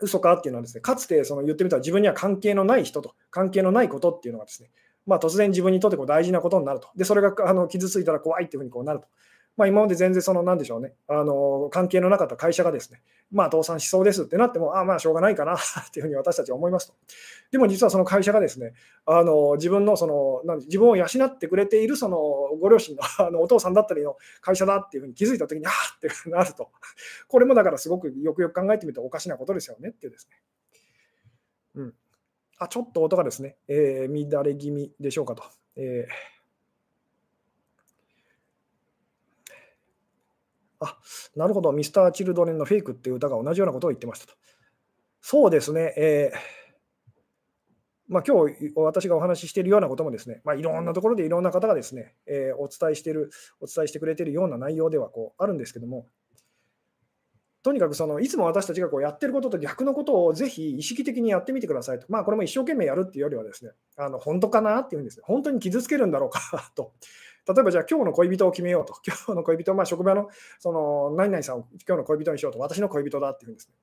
[0.00, 3.14] 嘘かっていうのはですね、かつてその言ってみたら自分には関係のない人と。
[3.30, 4.70] 関係のないことっていうのがですね、
[5.06, 6.88] まあ、突然自分にとってこう大事なことになると。
[6.96, 9.06] で、それがあの傷ついたら怖いっていうふうにこうなると。
[9.56, 13.00] まあ、今まで全然その、なんでしょうね、あの関係のなかった会社がですね、
[13.30, 15.58] まあ、倒産しそうですってなっても、ああ、まあ、しょうがないかな っ
[15.90, 16.94] ていうふうに私たちは思いますと。
[17.50, 18.74] でも実はその会社がですね、
[19.06, 22.18] あの自分のそのなん自分を養ってくれているその
[22.60, 26.70] ご両親の あのお父さんだったりの会社だっていうふうに気づいたときに、ああってなると。
[27.28, 30.36] これもだからすごくよくよく考えてみるとおかしなことですよねっていうですね。
[31.76, 31.94] うん。
[32.58, 35.44] あ、ちょっと音がですね、えー、乱れ気味でしょうかと。
[35.76, 36.35] えー
[40.80, 40.98] あ、
[41.34, 44.34] なるほど、ミスター・チルドレンのフェイクっていう歌が同じようなことを言ってましたと。
[45.20, 46.38] そうですね、えー、
[48.08, 56.06] まあ、今日私がお話ししているようなこともですね、まあ、いろんなところでいろんな方がですね、えー、お伝えしている、お伝えしてくれているような内容ではこうあるんですけども、
[57.66, 62.06] とにかくそのいつも私たちがこうやってることと逆のことをぜひ意識的にやってみてくださいと。
[62.08, 66.40] まあこれも一生懸命やるっていうよりはですね、あの本当かなっていうんですね、本当に傷つけるんだろうか
[66.76, 66.92] と
[67.48, 70.28] 例えばじゃあ今日の恋人を決めようと、 今日の恋人、まあ、職場の
[70.58, 73.74] その何々さんを今日の恋人にしようと、私の恋人だっていうんですね。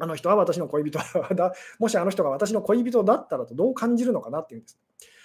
[0.00, 0.98] あの人は私の恋人
[1.34, 4.78] だ、 もしあの人が私の恋人だったらとどう感じるのかなっていうんです。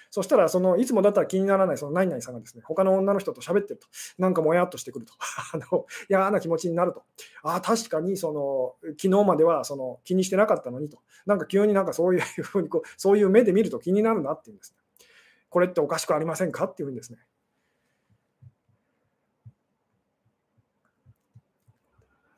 [0.10, 3.88] そしたら、そのいつもだったら気にならないその何々さんがですね、他の女の人と喋ってると、
[4.20, 5.14] なんかもやっとしてくると、
[5.54, 7.04] あの嫌な気持ちになると、
[7.42, 14.78] ああ、確かにその昨日まではその気にしてなかったのにと、なんか急になんかそういうふうにこう、そういう目で見ると気になるなっていうんですね。
[15.50, 17.18] これっておかしくありませんかっていうふうにですね、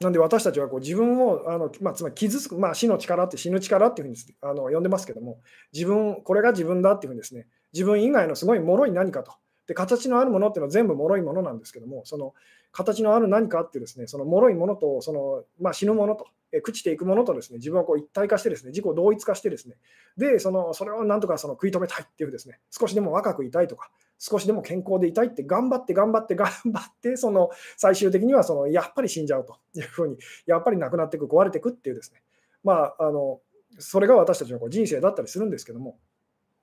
[0.05, 5.39] なんで私たちはこう自分をあの、まあ、つまり傷つく、まあ、死の力って死ぬ力っていうふうにあの呼んでますけども、
[5.73, 9.33] 自分、これが自分だっていうふうにですね、自分以外のすごい脆い何かと。
[9.65, 12.35] で、形のあるものっていうのは全部脆いものなんですけども、その
[12.71, 19.75] 形のある何かってですね、その脆いものと、その、まあ、死ぬものと、え朽ちていくものとですね、自分をこう一体化してですね、自己同一化してですね、
[20.17, 32.21] で、そのそれをなんとかその食い止めたいっていうですね、少しでも若くいたいとか、少しでも健康でいたいって頑張って頑張って頑張ってその最終的にはそのやっぱり死んじゃうというふうにやっぱり亡くなっていく壊れていくっていうですね。
[32.63, 33.41] まああの
[33.77, 35.97] それが私たちの人生だったりするんですけども。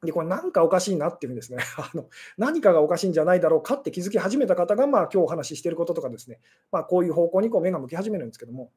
[0.04, 6.40] でこれなんかおかしいなっていうふうにですね あの何かがおかしいんじゃないだろうかって気づき始めた方がまあ今日お話ししていることとかですね。
[6.72, 8.72] まあこういう方向にこう目が向き始めるんですけども。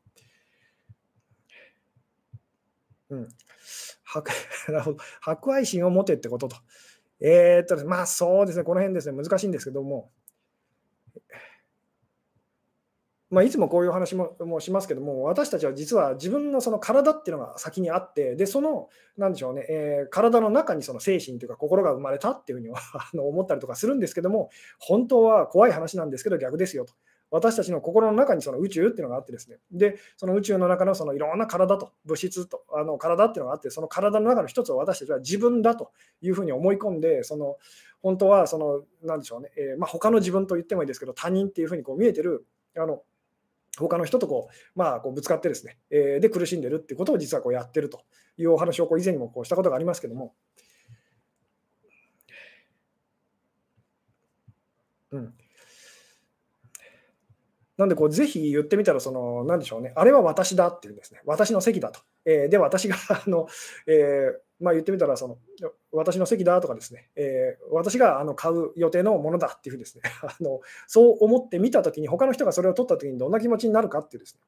[3.09, 3.27] うん。
[4.03, 4.31] 博
[5.21, 6.57] 博 愛心を持てってことと。
[7.19, 10.11] えー、っと、まあそうですね、この辺ですね、難しいんですけども、
[13.31, 18.87] まあ、いつもこういう話ももしますけども、私たちは実は自分のその体っていうのが先にあって、でその、
[19.17, 26.93] なんでしょうね、えー、体の中にその精神というか心が生まれたっていうふうに思ったりとかするんですけども、本当は怖い話なんですけど、逆ですよと。
[27.35, 37.57] 私たちの心の中にその宇宙っていうのがあってですね、で、その宇宙の中のそのいろんな体と、物質と、あの体っていうのがあって、その体の中の一つを私たちは自分だというふうに思い込んで、その
[38.01, 42.45] 本当はその、なんでしょうね、えー、まあ、他の自分と言ってもいいですけど、他人っていうふうにこう見えてる、
[42.77, 43.01] あの
[43.77, 48.01] 他の人とこう、まあ、こうぶつかってですね、えー、で苦しんでるっていうことを実はこうやってると
[48.37, 50.33] いうお話をこう以前にもこうしたことがありますけども、
[55.11, 55.33] うん、
[57.77, 61.99] なんでこう、ぜひ言ってみたら、その、なんでしょうね、あれは私だっていうんですね、私の席だと。
[62.23, 63.47] えー、で、私があの、
[63.87, 65.37] えー、まあ、言ってみたらその、
[65.91, 74.41] 私の席だとかですね、えー、私があの買う予定のものだっていうふうですね あの、そう思って見たときに、他の人がそれを取ったときにどんな気持ちになるかっていうですね。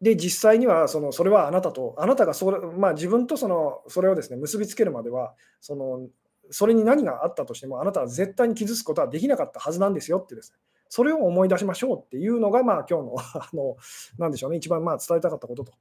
[0.00, 6.08] で、実際にはそのそれはあなたと、あなたがそれ、まあ、自分とそのそれをですね結びつけるまでは、その
[6.50, 10.58] それに何があったとしても、あなたは絶対に傷つくことはできなかったはずなんですよってですね。
[10.88, 13.76] それを思い出しましょうっていうのが、まあ、今日の あの、
[14.18, 15.72] なんでしょうね、一番まあ伝えたかったことと、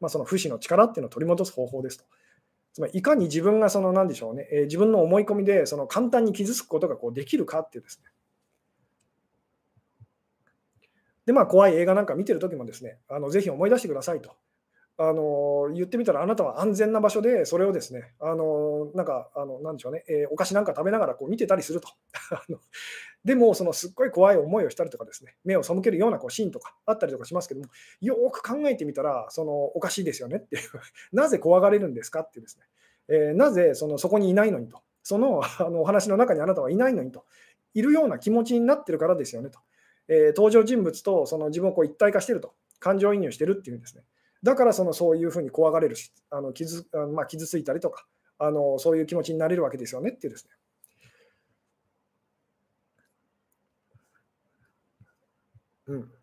[0.00, 2.04] まあ、その不死の力っていうのを取り戻す方法ですと。
[2.72, 8.10] つまり、いかに自分がその、なんでしょうね、えー、自分の思い込みでその簡単に傷つくことがこうできるかっていうですね。
[11.26, 14.36] で、まあ、怖い映画なんか見てるときもですね、あのぜひ思い出してくださいと。
[14.96, 21.88] あの言ってみたら、あなたは安全な場所で、それをですね、あのなんか、あのなんでしょうね、えー、お菓子なんか食べながらこう見てたりすると。
[23.24, 27.66] でも、そのすっごい怖い思いをしたりとかですね、目を背けるようなこうシーンとかあったりとかしますけども、
[28.00, 30.62] よく考えてみたら、そのおかしいですよねっていう、
[31.12, 32.64] なぜ怖がれるんですかっていうですね、
[33.08, 37.24] えー、なぜそのそこにいないのにと、そのあのお話の中にあなたはいないのにと、
[37.74, 39.58] いるような気持ちになってるからですよねと。
[40.06, 44.04] えー、登場人物とその自分をこう一体化してると、感情移入してるっていうんですね。
[44.44, 48.06] だからそのそういうふうに怖がれるし、あの傷まあ、傷ついたりとか
[48.38, 50.50] あの、そういう気持ちになれるわけですよねっていうですね。
[55.86, 56.13] うん。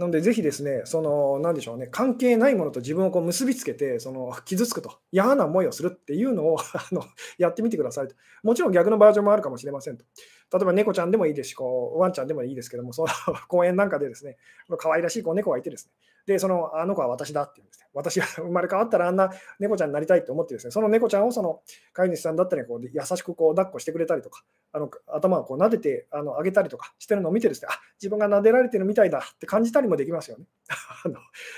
[0.00, 7.04] なので、ぜひですね、その、なんでしょうね、関係ないものと自分をこう結びつけて、その傷つくと、嫌な思いをするっていうのを あの
[7.36, 8.14] やってみてくださいと。
[8.42, 10.06] もちろん逆のバージョンもあるかもしれませんと。
[10.54, 13.08] 例えば猫ちゃんでもいいですし、こうワンちゃんでもいいですけども、その
[13.46, 14.38] 公園なんかでですね、
[14.78, 15.92] 可愛らしいこう猫がいてですね、
[16.30, 17.86] で、そのあの子は私だって言うんですね。
[17.92, 21.60] 私が生まれ変わったらあんな猫ちゃんになりたいと思ってですね、その猫ちゃんをその
[21.92, 30.44] 飼い主さんだったりこう優しくこう抱っこしてくれたりとか、あの頭をこう撫でてあの上げたりとかしてるのを見てですね、あ自分が撫でられてるみたいだって感じたりもできますよね。
[31.04, 31.16] あの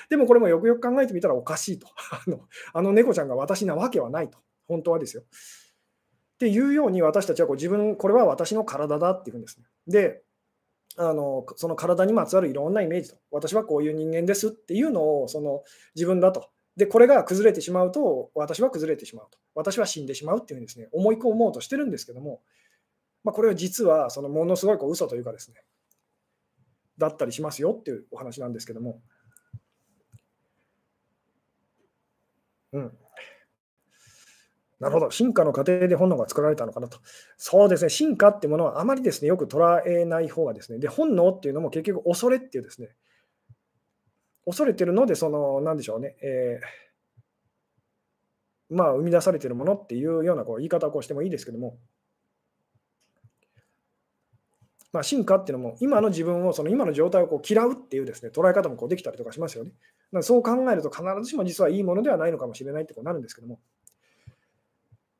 [0.08, 1.86] でもこれもよくよく考えてみたらおかしいと。
[2.10, 2.40] あの
[2.72, 4.38] あの猫ちゃんが私なわけはないと。
[4.66, 5.22] 本当はですよ。
[5.22, 9.66] っていうように私たちはこう自分、これは私の体だっていうんですね。
[9.86, 10.22] で、
[10.96, 15.62] あのその体にまつわるいろんなイメージと、私はこういう人間ですっていうのをその
[15.94, 16.50] 自分だと。
[16.76, 19.38] で、これが崩れてしまうと、私は崩れてしまうと。
[19.54, 22.40] 私は死んでしまうっていうふうにですね、思い込もうとしてるんですけども、
[23.24, 25.62] まあ、これは実はそのものすごいこう嘘というかですね、
[26.98, 29.02] だったりしますよっていうお話なんですけども。
[32.72, 32.98] うん。
[34.82, 36.98] なるほど、進化の過程で本能が作られたのかなと。
[37.36, 42.88] そうですね、進化っていうものはあまりですね、よく捉えない方がですね、で、本能っていうのも結局恐れっていうですね、
[44.44, 51.78] 恐れてるので、その、なんでしょうね、えー、まあ、生み出されてるものっていうようなこう言い方をこうしてもいいですけども、
[54.92, 59.70] まあ、進化っていうのも、今の自分を、その今の状態をこう嫌うっていうですね、捉え方もこうできたりとかしますよね。
[60.22, 63.60] そう考えると、必ずしも実はいいものではないのかもしれないってこうなるんですけども。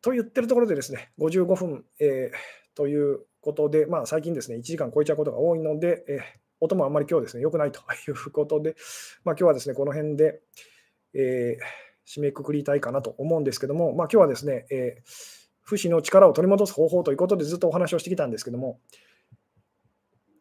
[0.03, 6.21] と言ってるところでですね、55分、えー、ということで、まあ、最近ですね、1時間超えちゃうことが多いので、えー、
[6.61, 8.75] 音もあんまり今日ですね、良くないということで、
[9.25, 10.41] まあ、今日はですね、この辺で、
[11.15, 15.03] えー、締めくくりたいかなと思うんですけども、まあ、今日はですね、えー、
[15.63, 18.81] 不死の力を取り戻す方法ということでずっとお話をしてきたんですけども、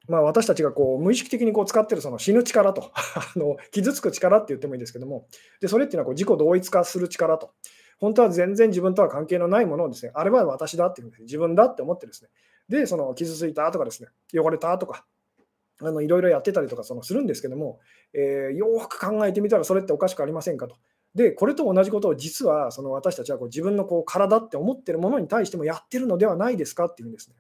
[0.07, 5.28] まあ、私たちがこう無意識的にこう使ってるその死ぬ力と あの傷つく力って言ってもいいんですけども、
[5.62, 7.53] でそれっていうのはこう自己同一化する力と、
[8.02, 12.30] 本当は全然自分とは関係のないものをですね、あれは私だっていう自分だって思ってですね、
[12.68, 15.06] で、その傷ついたとかですね、汚れたとか、
[15.80, 17.80] あのいろいろやってたりとかそのするんですけども、
[18.14, 20.76] えー、よく考えてみたらそれっておかしくありませんかと。
[21.14, 27.36] で、これと同じことを実はその私たちはこう自分のこう体って思ってるものに対してもやってるのではないですかっていうんですね。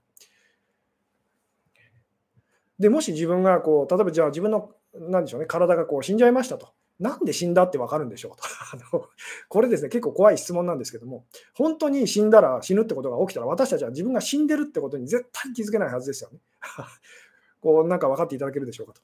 [2.77, 6.73] で、もし自分がこう、例えばじゃあ自分の、なんでしょうね、体がこう死んじゃいましたと。
[7.01, 8.35] なんで死んだって分かるんでしょう？
[8.37, 8.43] と
[8.93, 9.09] あの。
[9.49, 11.25] これですね、結構怖い質問なんですけども、
[11.55, 16.39] 本当に死んだら死ぬってことが起きたら、私たちは自分が死んでるってことに絶対気づけないはずですよね。
[17.59, 19.01] こうなんか分かっていただけるでしょうかと。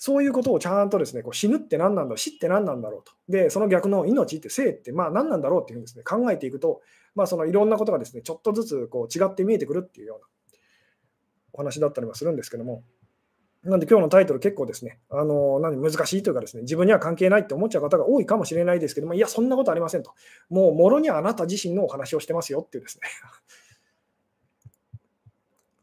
[0.00, 3.12] そういうことをちゃんとですね、こう死ぬって何なんだろう、死って何なんだろうと。
[3.28, 6.82] で、その逆の命って生ってまあ何なんだろうっていうふうにですね、考えていくと、
[7.14, 10.26] まあそのいろんなことがですね、ちょっとずつこう違って見えてくるっていうような
[11.52, 12.84] お話だったりはするんですけども、
[13.64, 20.14] なんで今日のタイトル結構ですね、あの何難しいというかですね、自分には関係ないって思っちゃう方が多いかもしれないですけども、いや、そんなことありませんと。
[20.48, 23.08] もう、もろにあなた自身のお話をしてますよっていうですね。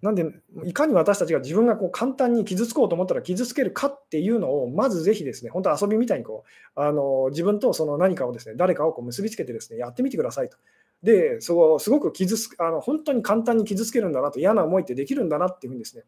[0.01, 0.25] なんで、
[0.63, 6.45] いかに私たちが自分がこう簡単に傷つこうと思ったら傷つけるかっていうのを、まずぜひですね、本当遊びみたいにこ
[6.75, 10.57] うあの自分とその何かをですね、誰かをこう結びつけてですね、やってみてくださいと。
[11.01, 16.03] で、そうすごく傷つあの本当に簡単に傷つけるんだなと、嫌な思いってできるんだなっていうふうにですね、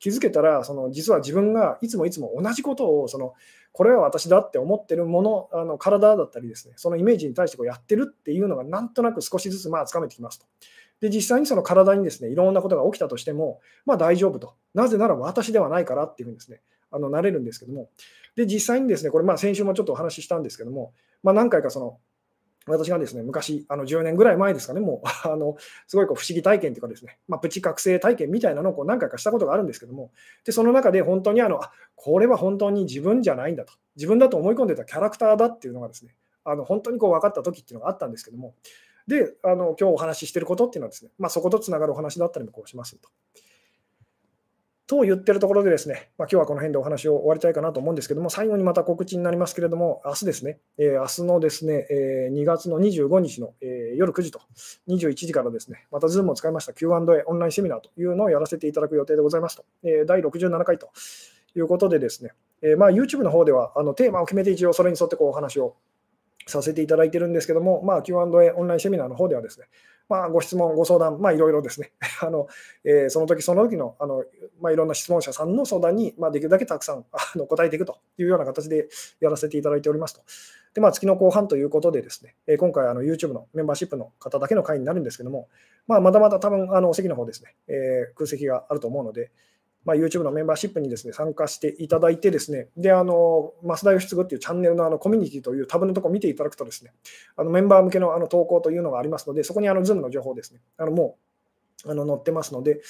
[0.00, 3.34] 気づけたら、その実は自分がいつもいつも同じことを、その
[3.72, 10.46] これは私だって思ってるもの、あの体だったりですね、そのイメージに対してこうやってるっていうのがなんとなく少しずつまあつかめてきますと。
[11.00, 14.54] で、実際にその体にですね、いろんなことが起きたとしても、まあ大丈夫と。
[14.74, 17.90] なぜなら私ではないからっていうふうにですね、あのなれるんですけども、
[18.36, 20.92] で、実際にですね、これまあ先週もちょっとお話ししたんですけども、
[21.22, 21.98] まあ何回かその
[22.66, 25.56] 私がですね、昔、あの10年ぐらい前ですかね、もう、 あの
[25.86, 30.12] すごいこう不思議体験というかですね、まあ、プチ覚醒体験みたいなのをこう何回かしたことがあるんですけども、
[30.44, 38.54] でその中で本当にあのあ、これは本当に自分じゃないんだと、自分だと思い込んでたキャラクターだっていうのがですね、あの本当にこう分かった時っていうのがあったんですけども、
[39.06, 43.08] で、あの今日お話ししてることっていうのはですね、まあ、そことつながるお話だったりもこうしますと。
[44.90, 54.40] と言ってるところでですね、まあ、今日はこの辺でお話を終わりたいかなと思うんですけども、最後にまた告知になりますけれども、明日ですね、えー、明日のですね、えー、2月の25日の、えー、夜9時と
[54.88, 60.90] 21時からですね、また Zoom を使いました Q&A オンラインセミナーというのをやらせていただく予定でございますと、えー、第67回と
[61.54, 65.76] いうことでですね、えー、まあ YouTube の方ではあのテーマを決めて一応それに沿ってこうお話を
[66.48, 69.66] させていただいてるんですけども、まあ、Q&A オンラインセミナーの方ではですね、
[70.10, 72.48] まあ、ご質問、ご相談、まあ、いろいろですね、 あの
[72.82, 74.24] えー、その時その時のあの、
[74.60, 78.88] まあ、いろんな質問者さんの相談に、まあ、できるだけたくさん あの答えていくというような形で
[79.20, 80.22] やらせていただいておりますと。
[80.74, 85.48] で、まあ、月の後半ということでですね、えー、今回あの YouTube のメンバーシップの方だけの会になるんですけども、
[85.86, 89.30] まあ、まだまだ多分あの席の方ですね、えー、空席があると思うので、
[89.84, 96.92] まあ、YouTube のメンバーシップにですね参加していただいて、ですねであの増田義継っていうチャンネルのあのコミュニティというタブのところを見ていただくと、ですね
[97.36, 101.29] あのメンバー向けのあの投稿というのがありますので、そこにあの Zoom の情報ですね、あのもう
[101.86, 102.80] あの載ってますので、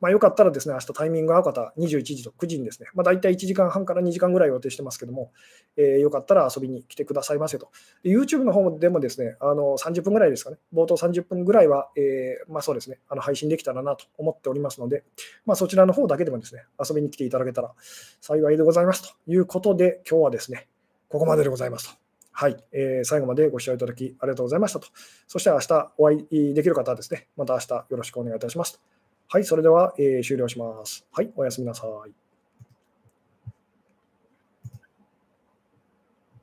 [0.00, 5.32] まあ、よかったらですね、明日タイミング合う方、21時と9時にですね、まあ、大体1時間半から2時間ぐらい予定してますけども、
[5.76, 7.70] えー、よかったら遊びに来てくださいませと。
[8.04, 15.04] YouTube の方でもですね、あの30分ぐらいですかね、冒頭30分ぐらいは、えー、まあ、そうですね、あの配信できたらなと思っておりますので、
[15.46, 17.72] まあ、そちらの方だけでもですね、遊びに来ていただけたら
[18.20, 20.68] 幸いでございますということで、今日はですね、
[21.08, 21.99] ここまででございますと。
[22.32, 24.88] はい、えー、最後までご視聴いただきありがとうございましたと。
[25.26, 28.80] そして明日お会いできる方はですね、また明日よろしくお願いいたします。
[29.28, 31.06] はい、それでは、えー、終了します。
[31.12, 32.29] はい、おやすみなさい。